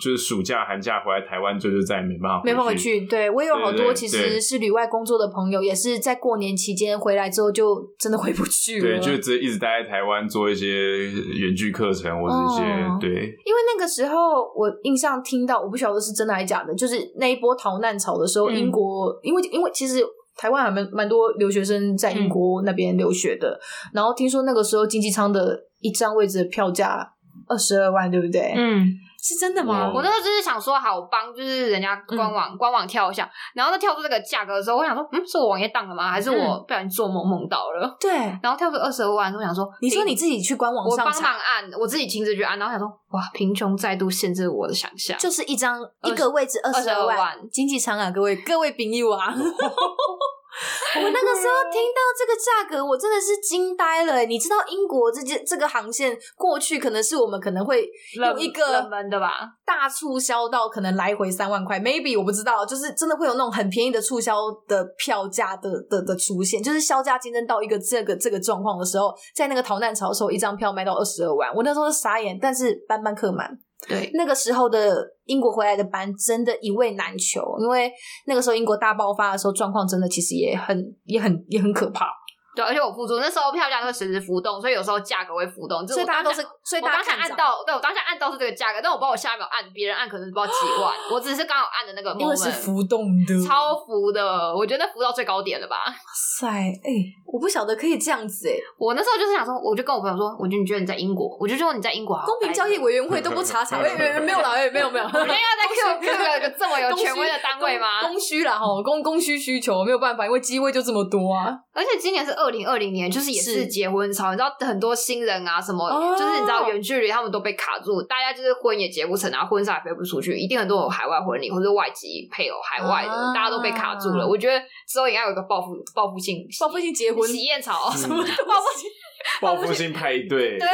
[0.00, 3.00] 就是暑假寒假回来台湾，就是再也没办法没办法回去。
[3.06, 8.86] 对，我也有好多其实是旅外工作的朋友，也是在过年期间回来之后就真的回不去了。
[8.86, 13.10] 对，就直接一直待在台湾做一些远距课程或者一些、哦、对。
[13.10, 20.04] 因为那个时候我印象听到，我不晓得是真的还是假的，就是那一波逃难潮的时候，嗯、英国因为因为其实
[20.36, 25.58] 台湾还蛮蛮多留学生在英国那边留学的，嗯、然后听说那个时候经济舱的。
[25.82, 27.12] 一张位置的票价
[27.48, 28.54] 二十二万，对不对？
[28.56, 28.86] 嗯，
[29.20, 29.92] 是真的吗？
[29.92, 36.10] 我那时候就是想说，好帮，就是人家官网、嗯、官网跳一下，然后他跳出这个价格的时候，我想说，嗯，是我网页当了吗？
[36.10, 37.96] 还是我不小心做梦梦到了？
[38.00, 38.10] 对，
[38.42, 49.34] 然后跳出二十二万，我想说，你说你自己去官网上，我帮忙按，我自己亲自去按，然后想说，哇，贫穷再度限制我的想象，就是一张一个位置二十二万，经济舱啊，各位各位朋友啊。
[51.00, 54.20] 我那个时候听到这个价格，我真的是惊呆了。
[54.26, 64.36] 你知道英国这件这个航线过去可能是我们可能会有一个的吧，大促销到可能来回三万块，maybe 我不知道，就是真的会有那种很便宜的促销
[64.68, 73.58] 的票价的的的出现，就是销价竞争到一个这个这个状况的时候，在那个逃难潮的时候，一张票卖到二十二万，我那时候傻眼，但是班班客满。
[73.88, 77.92] 对，那个时候的英国回来的班真的一位难求，因为
[78.26, 82.06] 那个时候英国大爆发的时候，状况真的其实也很、也很、也很可怕。
[82.54, 85.86] 对，而且我付出那时候票价会随时浮动，所以有时候价格会浮动。
[85.86, 95.76] 所以大家都是，所以大家当下按到，对我当下按到是这个价格，但我不知道我下一秒按别人按可能不知道几万，我只是刚好按的那个 moment，因为是浮动的，超浮的，我觉得浮到最高点了吧？
[95.86, 108.02] 哇塞，哎、欸，我不晓得可以这样子哎、欸，我那时候就是想说，我就跟我朋友说，我觉得你觉得你在英国，我就说你在英国好，公平交易委员会都不查查， 哎、欸，没有啦，哎，没有没有， 我们要在 Q Q 有个这么有权威的单位吗？
[108.02, 113.62] 供需啦哈，供供需需求没有办法，因为机会就这么多啊，而且今年是二零二零年，就是也是。
[113.72, 124.26] 结婚潮，你知道很多新人啊什么，哦、就是你知道远距离他们都被卡住，大家就是婚也结不成，然后婚纱也飞不出去，一定很多有海外婚礼或者外籍配偶海外的，啊、大家都被卡住了。
[124.28, 127.26] 我觉得之后应该有一个报复报复性报复性结婚。
[127.26, 128.90] 喜宴潮，嗯、什么报复性
[129.40, 130.66] 报复性派对，对，没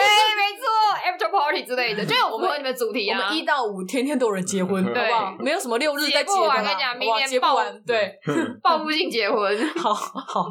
[0.59, 0.65] 错
[1.05, 5.37] ，after party 之类的，就是我们和你们主题啊，我们一到五天天都有人结婚，对好不好？
[5.39, 8.19] 没有什么六日在结婚，我跟你讲，明年报完，对，
[8.63, 10.47] 报复性结婚，好 好，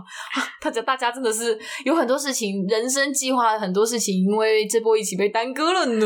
[0.61, 6.05] 大家大家真的是有很多事情，人生计划很多事情，因为这波一起被耽搁了呢。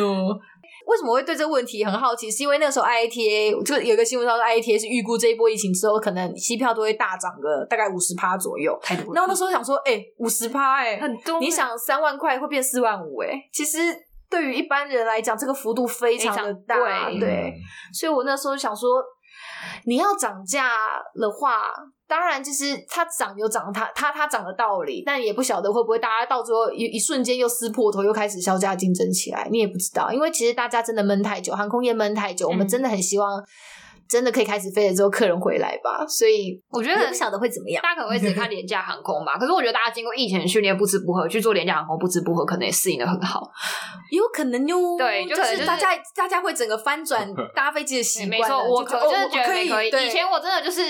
[0.91, 2.29] 为什么会对这个问题很好奇？
[2.29, 8.77] 是因为那个时候 IATA 就有一个新闻说，IATA 是预估这一波疫情之后，可能机票都会大涨个大概五十趴左右。
[8.83, 9.11] 太多了。
[9.13, 11.39] 然后那时候想说，哎、欸，五十趴，哎，很多。
[11.39, 13.77] 你想三万块会变四万五，哎，其实
[14.29, 16.75] 对于一般人来讲，这个幅度非常的大，
[17.17, 17.53] 对。
[17.93, 19.01] 所以我那时候想说，
[19.85, 20.71] 你要涨价
[21.13, 21.71] 的话。
[22.11, 33.41] 当然，就是它涨有涨它它它涨的道理，但也不晓得会不会大家到最后一一瞬间又撕破头，又开始削价竞争起来，你也不知道，因为其实大家真的闷太久，航空业闷太久，嗯、我们真的很希望。
[34.11, 36.05] 真的可以开始飞了之后，客人回来吧。
[36.05, 37.81] 所以我觉得不晓得会怎么样。
[37.81, 39.37] 大家可能会只看廉价航空吧。
[39.37, 43.49] 可是我觉得大家经过疫情的训练，不吃不喝去做廉价航空，不吃不喝，可能也适应的很好。
[44.11, 44.97] 有可能哟。
[44.97, 48.29] 对，就是大家大家会整个翻转搭飞机的习惯。
[48.29, 49.69] 没错，我可真的觉得可以。
[49.69, 49.87] 可以。
[50.07, 50.81] 以前我真的就是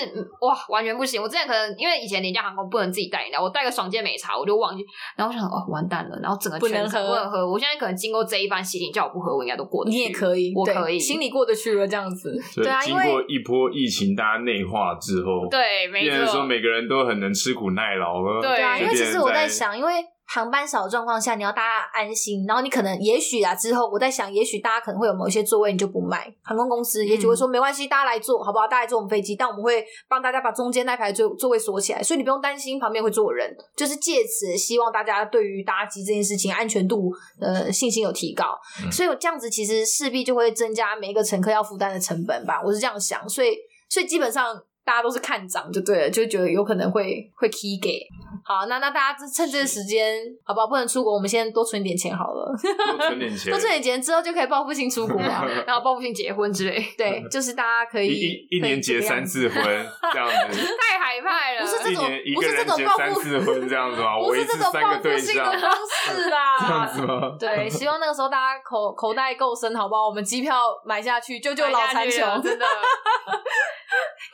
[0.41, 1.21] 哇，完全不行。
[1.21, 4.83] 我之前可能因为以前廉价航空不能自己带饮料，我带个爽健美茶我就忘记，
[5.15, 7.47] 然后我想哦完蛋了，然后整个全程不能喝。
[7.47, 9.97] 我现在可能经过这一番洗礼，叫我不喝，我应该都过得去。
[9.97, 12.31] 你也可以，我可以，心里过得去了这样子。
[12.55, 12.95] 对啊，经
[13.27, 13.91] 一波疫。
[13.91, 18.41] 情大家内化之后，对，没错，说每个人都很能吃苦耐劳了。
[18.41, 19.91] 对啊，因为其实我在想，因为。
[20.33, 28.65] 航班少的状况下，你要大家安心，然后你可能也许啊，之后我在想，也许大家可能会有某一些座位你就不卖，航空公司也许会说、嗯、没关系，大家来坐好不好？
[28.65, 43.57] 大家来坐我们飞机，但我们会帮大家把中间那排座座位锁起来，所以你不用担心旁边会坐人，就是借此希望大家对于搭机这件事情安全度呃信心有提高，嗯、所以我这样子其实势必就会增加每一个乘客要负担的成本吧，我是这样想，所以
[43.89, 44.63] 所以基本上。
[44.83, 47.99] 大家都是看涨就对了，就觉得有可能会会 key 给
[48.43, 50.67] 好，那那大家趁这个时间，好不好？
[50.67, 52.51] 不能出国，我们先多存点钱好了，
[52.97, 56.83] 多存点钱，多存点钱之后就可以报复性出国啊， 然后报复性结婚之类。
[56.97, 59.63] 对，就是大家可以一一年结三次婚
[60.11, 61.61] 这样子， 太海派了。
[61.61, 62.03] 不是这种，
[62.35, 64.17] 不是这种报复婚这样子吗？
[64.25, 67.35] 不是这种报复性的方式啦，这样子吗？
[67.39, 70.07] 对，希望那个时候大家口口袋够深，好不好？
[70.07, 72.65] 我们机票买下去，救救老残穷，真的。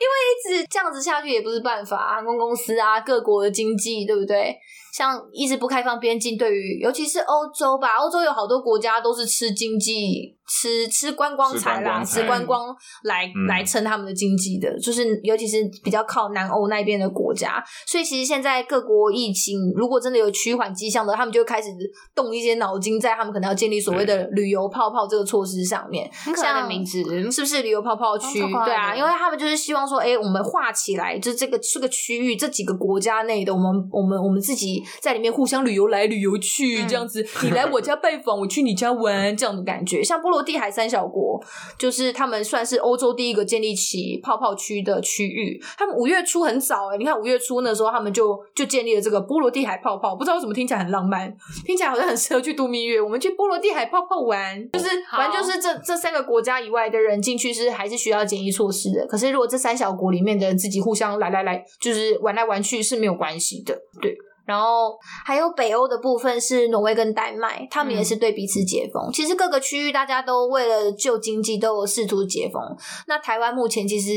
[0.00, 4.56] 因为一直这样子下去也不是办法，航空公司啊，各国的经济，对不对？
[4.98, 17.62] 像一直不开放边境，对于尤其是欧洲吧，欧洲有好多国家都是吃经济、吃吃观光财啦，吃观光来、嗯、来撑他们的经济的，就是尤其是比较靠南欧那边的国家。
[17.86, 21.68] 所以其实现在各国疫情如果真的有趋缓迹象的，他们就开始
[22.12, 26.10] 动一些脑筋，在他们可能要建立所谓的旅游泡泡这个措施上面。
[26.24, 28.42] 很可爱的名字是不是旅游泡泡区？
[28.42, 34.82] 哦、对啊，因为他们就是希望说，哎，我们画起来，就这个这个区域这几个国家内的，我们我们我们自己。
[35.00, 40.02] 在里面互相旅游来旅游去，这样子，你来我家拜访，我去你家玩，这样的感觉。
[40.02, 41.42] 像波罗的海三小国，
[41.78, 45.62] 就是他们算是欧洲第一个建立起泡泡区的区域。
[45.76, 50.16] 他们五月初很早哎、欸，你看五月初那时候，他们就就建立了这个波罗的海泡泡。
[50.16, 53.00] 不知道为什么听起来很浪漫，听起来好像很适合去度蜜月。
[53.00, 59.06] 我们去波罗的海泡泡玩，就是反正就是这这三个国家以外的人进去是还是需要检疫措施的。
[59.06, 64.16] 可是如果这三小国里面的人自己互相来来来，就是玩来玩去是没有关系的，对。
[64.48, 69.10] 然后还有北欧的部分是挪威跟丹麦，他们也是对彼此解封。
[69.10, 72.62] 嗯、其实各个区域大家都为了救经济都有试图解封。
[73.06, 74.10] 那台湾目前其实，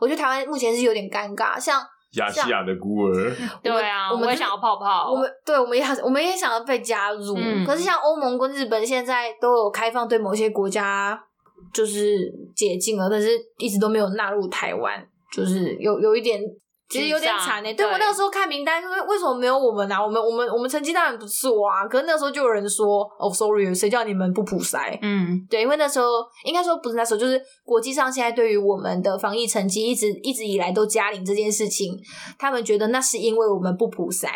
[0.00, 3.30] 我觉得台湾目前是有点尴尬，像亚细亚的孤儿，
[3.62, 7.34] 对啊，我们也想要泡泡，我们对，我们也我们也想要被加入。
[7.36, 11.22] 嗯、可是像欧盟跟日本现在都有开放对某些国家
[11.74, 16.40] 就是解禁了，但是一直都没有纳入台湾，就是有有一点。
[16.88, 20.00] 其实有点惨呢、欸，对，我那个时候看名单，为为什么没有我们啊？
[20.00, 24.98] 我们我们我们成绩当然不错啊，可是那个时候就有人说，哦，sorry，谁叫你们不普筛？
[25.00, 26.06] 嗯，对，因为那时候
[26.44, 31.98] 应该说不是那时候，就是国际上现在对于我们的防疫成绩一直一直以来都加零这件事情，
[32.38, 34.28] 他们觉得那是因为我们不普筛。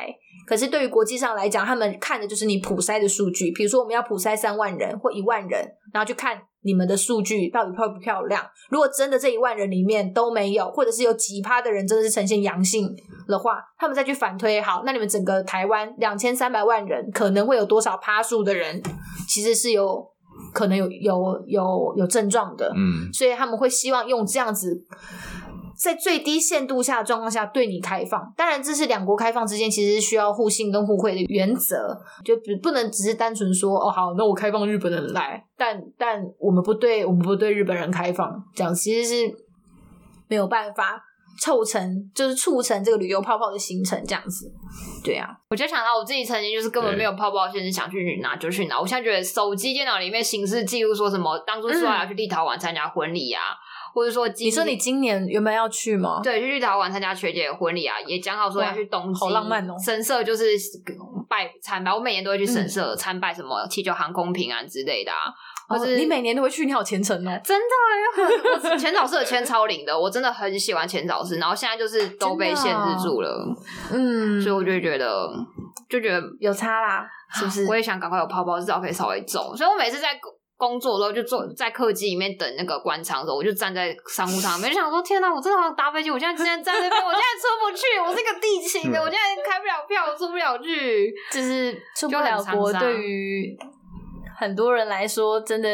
[0.49, 3.53] 可是对于国际上来讲，他们看的就是你普筛的数据。
[3.53, 8.43] 比如说，我们要普筛三万人或一万人，然后去看你们的数据到底漂不漂亮。
[8.71, 12.89] 如果真的这一万人里面都没有，或者是有几趴的人真的是呈现阳性
[13.27, 18.83] 的话，他们再去反推，好，那你们整个台湾两千三百万人可能会有多少趴数的人，
[19.29, 20.03] 其实是有
[20.55, 22.73] 可能有有有有症状的。
[22.75, 24.83] 嗯，所以他们会希望用这样子。
[25.79, 39.33] 在最低限度下的状况下对你开放，当然这是两国开放之间其实需要互信跟互惠的原则，就不不能只是单纯说哦好，那我开放日本人来，但但我们不对我们不对日本人开放，这样其实是
[40.26, 41.01] 没有办法
[41.41, 44.53] 凑成，就是促成这个旅游泡泡的形成这样子。
[45.05, 48.81] 对啊，我就想到我自己曾经就是根本没有泡泡，现在想去哪就去哪。
[48.81, 53.41] 我现在觉得手机、电脑里面形式记录说什么，当初说要去立陶宛参加婚礼啊。
[53.99, 56.20] 或者说，你说你今年原本要去吗？
[56.22, 59.74] 对，去立陶宛参加学姐的婚礼啊，也讲好说要去东京，好浪漫哦。
[59.84, 60.44] 神社就是
[61.28, 65.18] 拜参拜，我每年都会去神社参拜，什么祈求航空平安之类的啊。
[65.68, 67.40] 或是你每年都会去，你好虔诚哦。
[67.42, 73.44] 真的， 我浅草寺的浅草领的，我真的很喜欢浅草寺，然后现在就是都被限制住了。
[73.92, 75.28] 嗯，所以我就觉得，
[75.90, 77.66] 就觉得有差啦，是不是？
[77.66, 79.57] 我也想赶快有泡泡，至少可以稍微走。
[79.57, 80.09] 所以我每次在。
[80.59, 86.11] 工作的时候就坐在客机里面等那个关舱的时候，我就站在商务舱里面，就想说：天哪，我真的好想搭飞机！
[86.11, 92.73] 我现在现在在这边，我现在出不去，我是一个地勤的，我现在开不了票，我出不了去，就是出不了国。
[92.73, 93.57] 对于
[94.39, 95.68] 很多人来说，真的。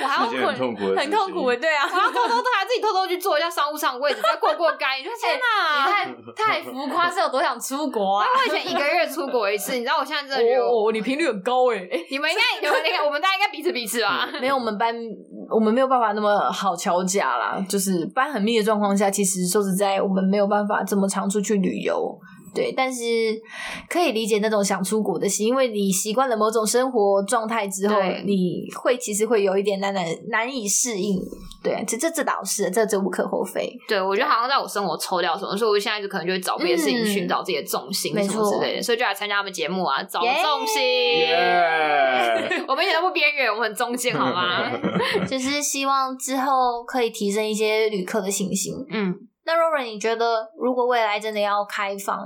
[0.00, 4.96] 我还要很痛苦，很痛苦，对啊，我要偷偷偷还自己偷偷去坐一下商务舱位置，再过过干。
[4.96, 8.26] 你 说天哪，你太太浮夸，是有多想出国啊？
[8.38, 11.78] 我以前一个月出国一次，你知道我现在真的觉得，哦，你频率很高哎。
[12.10, 14.28] 你们应该，你们应该，我们大家应该彼此彼此吧？
[14.40, 14.94] 没有，我们班
[15.50, 17.58] 我们没有办法那么好调假啦。
[17.68, 22.16] 就是班很密的状况下，其实说实在，我们没有办法这么常出去旅游。
[22.54, 23.02] 对，但是
[23.88, 31.20] 可以理解那种想出国的心，因为你习惯了某种生活状态之后，你会其实会有一点难难难以适应。
[31.62, 33.70] 对，这这这倒是，这这无可厚非。
[33.86, 40.80] 对，我觉得好像在我生活抽掉什么，所以我现在就可能就会找别的事情寻找自己的重心什么之类的，嗯、所以就来参加他们节目啊，找重心。
[42.66, 44.70] 我们一点都不边缘，我们很中间，好吗？
[45.28, 48.74] 就是希望之后可以提升一些旅客的信心。
[48.90, 49.14] 嗯。
[49.44, 52.16] 那 Rory，你觉得如果未来真的要开放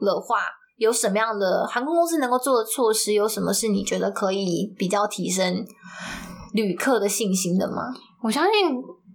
[0.00, 0.40] 的话，
[0.76, 3.12] 有什么样的航空公司能够做的措施？
[3.12, 5.64] 有什么是你觉得可以比较提升
[6.52, 7.94] 旅客的信心的吗？
[8.22, 8.52] 我相信。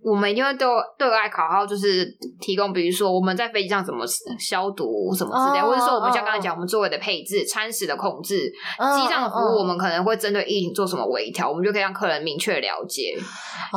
[0.04, 2.06] 我们一定会对对外考号，就是
[2.40, 4.04] 提供，比如说我们在飞机上怎么
[4.40, 13.14] 消毒什么之类，oh, 或者说我们像刚才讲，我们座位的配置、餐食的控制、机上的服务，我们可能会针对疫情做什么微调，我们就可以让客人明确了解。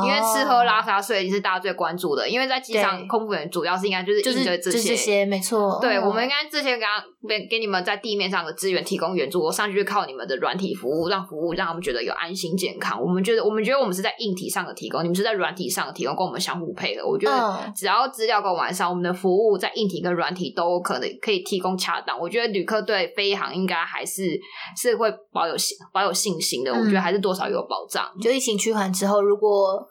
[0.03, 5.77] 因为吃喝拉撒睡是大家最关注的，因为在机上空服员主要是应该就是应对这些，这些没错。
[5.79, 12.99] 对，我们应该这些给他给给你们在地面上的资源提供援助，我上去就靠你们的软体服务，让服务让他们觉得有安心健康。
[12.99, 16.14] 我们觉得我们觉得我们是在硬体上的提供，你们是在软体上的提供。
[16.15, 22.19] 跟我们相互配合，我觉得只要资料够完善，我们的服务在硬体跟软体都可能可以提供恰当。
[22.19, 24.39] 我觉得旅客对飞航应该还是
[24.77, 26.71] 是会保有信保有信心的。
[26.71, 28.05] 我觉得还是多少有保障。
[28.21, 29.85] 就疫情趋缓之后，如果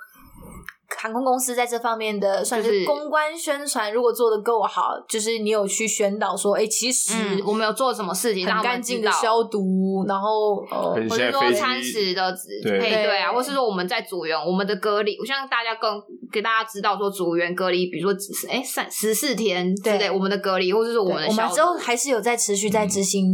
[0.97, 7.12] 航空公司在这方面的算是公关宣传，如果做的够好，就是你有去宣导说，哎，其实
[7.47, 13.18] 我们有做什么事情，很干净的消毒，然后呃，或者说餐食的配对。
[13.18, 16.01] 啊，或是说我们在组员我们的隔离，我希望大家更
[16.32, 23.24] 给大家知道说组员隔离，比如说只是哎三十四天之类，我们的隔离，或者说我们的消毒，我们之后还是有在持续在执行，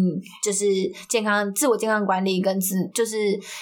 [0.42, 0.66] 就是
[1.08, 3.16] 健康自我健康管理跟自就是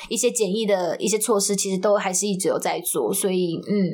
[0.08, 3.87] 一些简易的一些措施，其实都还是一直有在做，所以嗯。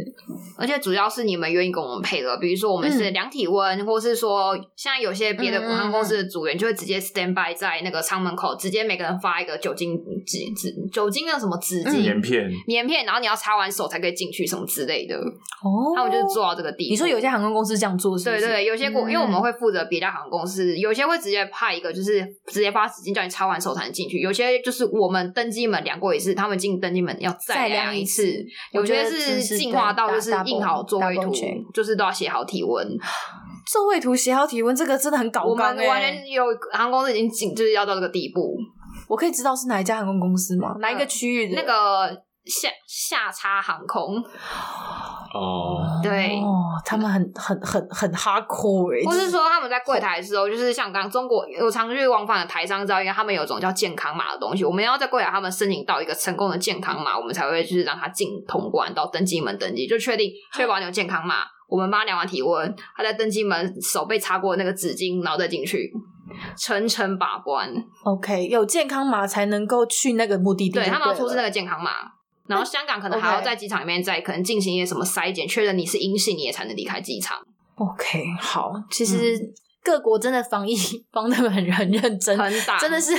[0.56, 12.50] 而且主要是你们愿意跟我们配合，比如说我们是量体温，嗯、或是说像有些别的航空公司的组员就会直接 stand by 在那个舱门口，直接每个人发一个酒精纸纸酒精的什么纸巾棉片。
[12.66, 15.16] 棉片，然后你要擦完手才可以进去什么之类的。
[15.16, 16.90] 哦，他们就是做到这个地步。
[16.90, 18.42] 你说有些航空公司这样做是不是？
[18.42, 30.10] 对，对对，有些国、嗯、因为我们会负责别的航空公司，有些会直接派一个就是直接发纸巾叫你擦完手才能进去，有些就是我们登机门量过一次，他们进登机门要再量一次，有些是进化到。
[30.10, 31.32] 就是印好座位图，
[31.72, 32.86] 就是都要写好体温。
[33.66, 35.64] 座位图写好体温，这个真的很搞我们。
[35.64, 38.56] 完全有航空公司已经紧，就是要到这个地步。
[39.08, 40.74] 我可以知道是哪一家航空公司吗？
[40.80, 41.60] 哪一个区域的？
[41.60, 42.08] 那个
[42.44, 44.22] 下下差航空。
[45.34, 65.92] 哦，对，哦，他们很很很很 hardcore，不是说他们在柜台的时候，就是像刚中国有常去往返的台商，知道，因为他们有一种叫健康码的东西，我们要在柜台他们申请到一个成功的健康码，我们才会就是让他进通关到登机门登记，就确定 确保你有健康码，我们帮他量完体温，他在登机门手被擦过那个纸巾，然后再进去。
[66.56, 67.70] 层层把关。
[68.02, 71.90] OK，有健康码才能够去那个目的地对，对他们要出示那个健康码，
[72.48, 77.38] 然后香港可能还要在机场里面再可能进行一些什么筛检，确认你是阴性，你也才能离开机场。
[77.76, 79.36] OK，好，其实。
[79.38, 80.74] 嗯各国真的防疫
[81.12, 83.18] 防的很很认真，很打，真的是 你。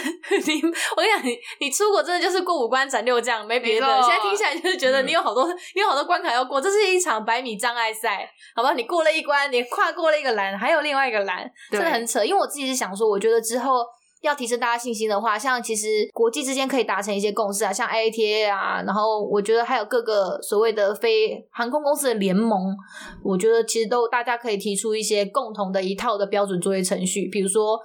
[0.98, 3.86] 我跟你讲，你你出国真的就是过五关斩六将，没别的。
[4.02, 8.74] 现在听起来就是觉得你有好多，嗯、你有好多关卡要过，这是一场百米障碍赛，好吧？
[8.74, 12.26] 你过了一关，你跨过了一个栏，还有另外一个栏，真的很扯。
[12.26, 13.86] 因为我自己是想说，我觉得之后。
[14.26, 22.76] 要提升大家信心的话，像其实国际之间可以达成一些共识啊，像 IATA 啊，然后我觉得还有各个所谓的非航空公司的联盟，
[23.24, 27.80] 我觉得其实都大家可以提出一些共同的一套的标准作业程序，比如说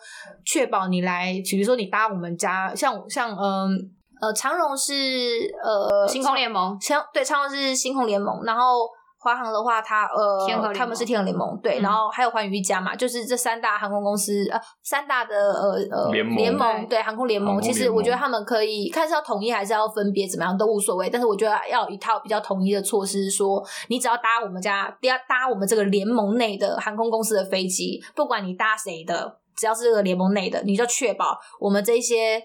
[0.44, 8.88] 确保你来，比如说你搭我们家，像像嗯呃长荣是呃星空联盟，长对长荣是星空联盟，然后。
[9.22, 17.60] 华航的话，它呃，他们是天合联盟，对，嗯、然后还有寰宇一家嘛，就是这三大航空公司呃，三大的呃呃联盟，联盟对航空联盟。
[17.60, 32.42] 其实我觉得他们可以看是要统一还是要分别怎么样都无所谓，但是我觉得要有一套比较统一的措施，说你只要搭我们家，要搭我们这个联盟内的航空公司的飞机，不管你搭谁的，只要是这个联盟内的，你就确保我们这些。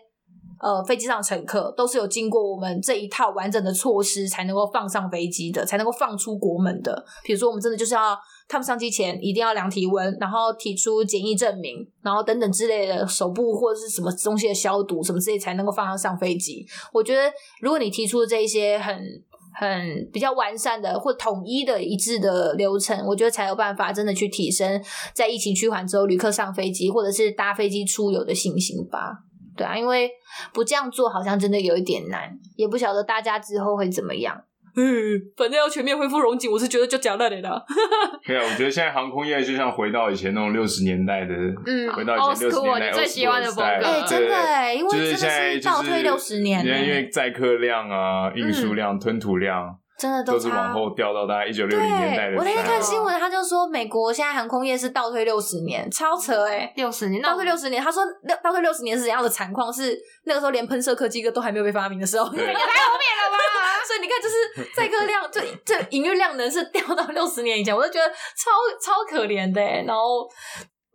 [0.65, 7.05] 呃，飞机上乘客都是有经过我们这一套完整的措施才能够放上飞机的，才能够放出国门的。
[7.23, 16.65] 比如说，我们真的就是要他们上机前一定要量体温，然后提出检疫证明，然后等等之类的手部或者是什么东西的消毒什么之类，才能够放上上飞机。
[16.91, 18.97] 我觉得，如果你提出这一些很
[19.53, 29.19] 很比较完善的或统一的一致的流程，我觉得才有办法真的去提升在疫情趋缓之后旅客上飞机或者是搭飞机出游的信心吧。
[29.55, 30.11] 对啊，因为
[30.53, 34.43] 不这样做好像真的有一点难，也不晓得大家之后会怎么样。
[34.77, 34.83] 嗯，
[35.37, 37.63] 反正要全面恢复荣景，我是觉得就讲那里了。
[38.27, 41.33] 对啊，我觉得现在航空业就像回到以前那种六十年代的，
[41.65, 43.85] 嗯，回到以前六十年代最喜欢的风格。
[43.85, 49.79] 哎，真的哎，因为真的是倒退六十年，因为载客量啊、运输量、吞吐量。
[49.97, 52.37] 真的都，都是往后掉到大概一九六零年代的。
[52.37, 56.73] 我那天看新闻，他就说美国现在航空业是倒退六十年，超扯哎、欸！
[56.75, 59.71] 六十年倒退六十年，他说六倒退六十年是怎样的惨况？
[59.71, 63.37] 是那个时候连喷射客机都还没有被发明的时候，你 太后面了吧？
[63.87, 70.27] 所以你看，就是载客量，就这营运量能是掉到六十年以前，我就觉得超超可怜的、欸，然后。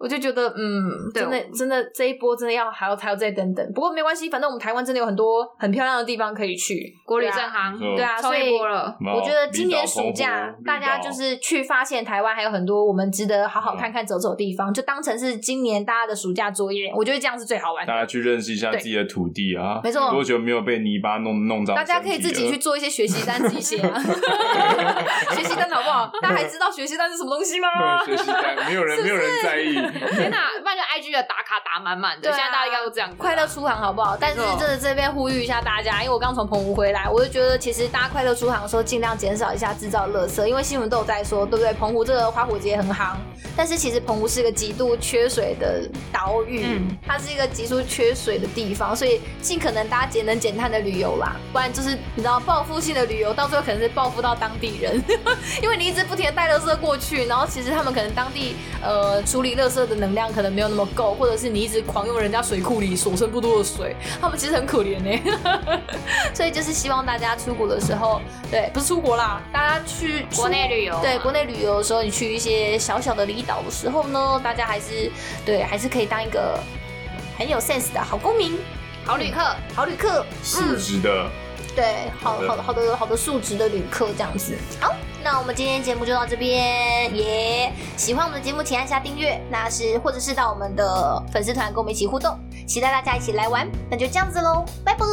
[0.00, 3.72] 我就觉得，嗯，真的，真的这一波真的要还要还要再等等。
[3.74, 6.96] 不过没关系，反正我们台湾真的有很多很漂亮的地方可以去。
[7.04, 16.90] 国旅正行，对啊，所以我觉得今年暑假大家就是去发现台湾还有很多我们值得好好看看走走的地方，就当成是今年大家的暑假作业。
[16.96, 17.92] 我觉得这样是最好玩的。
[17.92, 21.76] 大家去认识一下自己的土地啊，没错，多久没有被泥巴弄弄脏？
[21.76, 24.00] 大家可以自己去做一些学习单自己写啊，
[25.36, 26.10] 学习单好不好？
[26.22, 27.68] 大家还知道学习单是什么东西吗？
[28.06, 29.89] 学习单没有人没有人在意。
[30.16, 30.50] 天哪！
[30.80, 33.14] 就 IG 的打卡打满满的，啊、现在大家应该都这样。
[33.16, 34.16] 快乐出航好不好？
[34.18, 41.74] 但是真的这边呼吁一下大家，因为我刚从澎湖回来，我就觉得其实大家快乐出航的时候，尽量减少一下制造垃圾，因为新闻都有在说，对不对？
[41.74, 43.16] 澎湖这个花火节很夯，
[43.56, 45.82] 但是其实澎湖是一个极度缺水的
[46.12, 55.02] 岛屿，嗯、它是一个极度缺水的地方，所以尽可能大家节能减碳的旅游啦，不然就是你知道报复性的旅游，到最后可能是报复到当地人，
[55.62, 65.38] 因为你一直不停的带垃圾过去，然后其实他们可能当地呃处理垃圾的能量可能没有那么够，或者是你一直狂用人家水库里所剩不多的水，他们其实很可怜呢。
[66.34, 68.20] 所以就是希望大家出国的时候，
[68.50, 75.10] 对，不是出国啦，大家去国内旅游，对，国内旅游的时候，你去一些小小的离岛的时候呢，大家还是
[75.44, 76.58] 对，还是可以当一个
[77.38, 78.58] 很有 sense 的好公民、
[79.04, 79.40] 好旅客、
[79.74, 81.10] 好旅客，素质的。
[81.10, 81.30] 嗯
[81.80, 84.54] 对，好好的好的好多素质的旅客这样子。
[84.78, 93.66] 好，那我们今天节目就到这边，耶、喜欢我们的节目，请按下订阅，那是或者是到我们的粉丝团跟我们一起互动，期待大家一起来玩。
[93.90, 95.06] 那就这样子喽，拜拜，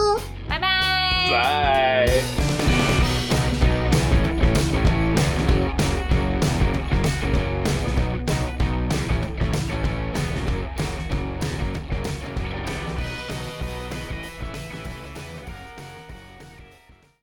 [0.49, 2.66] 拜拜，拜。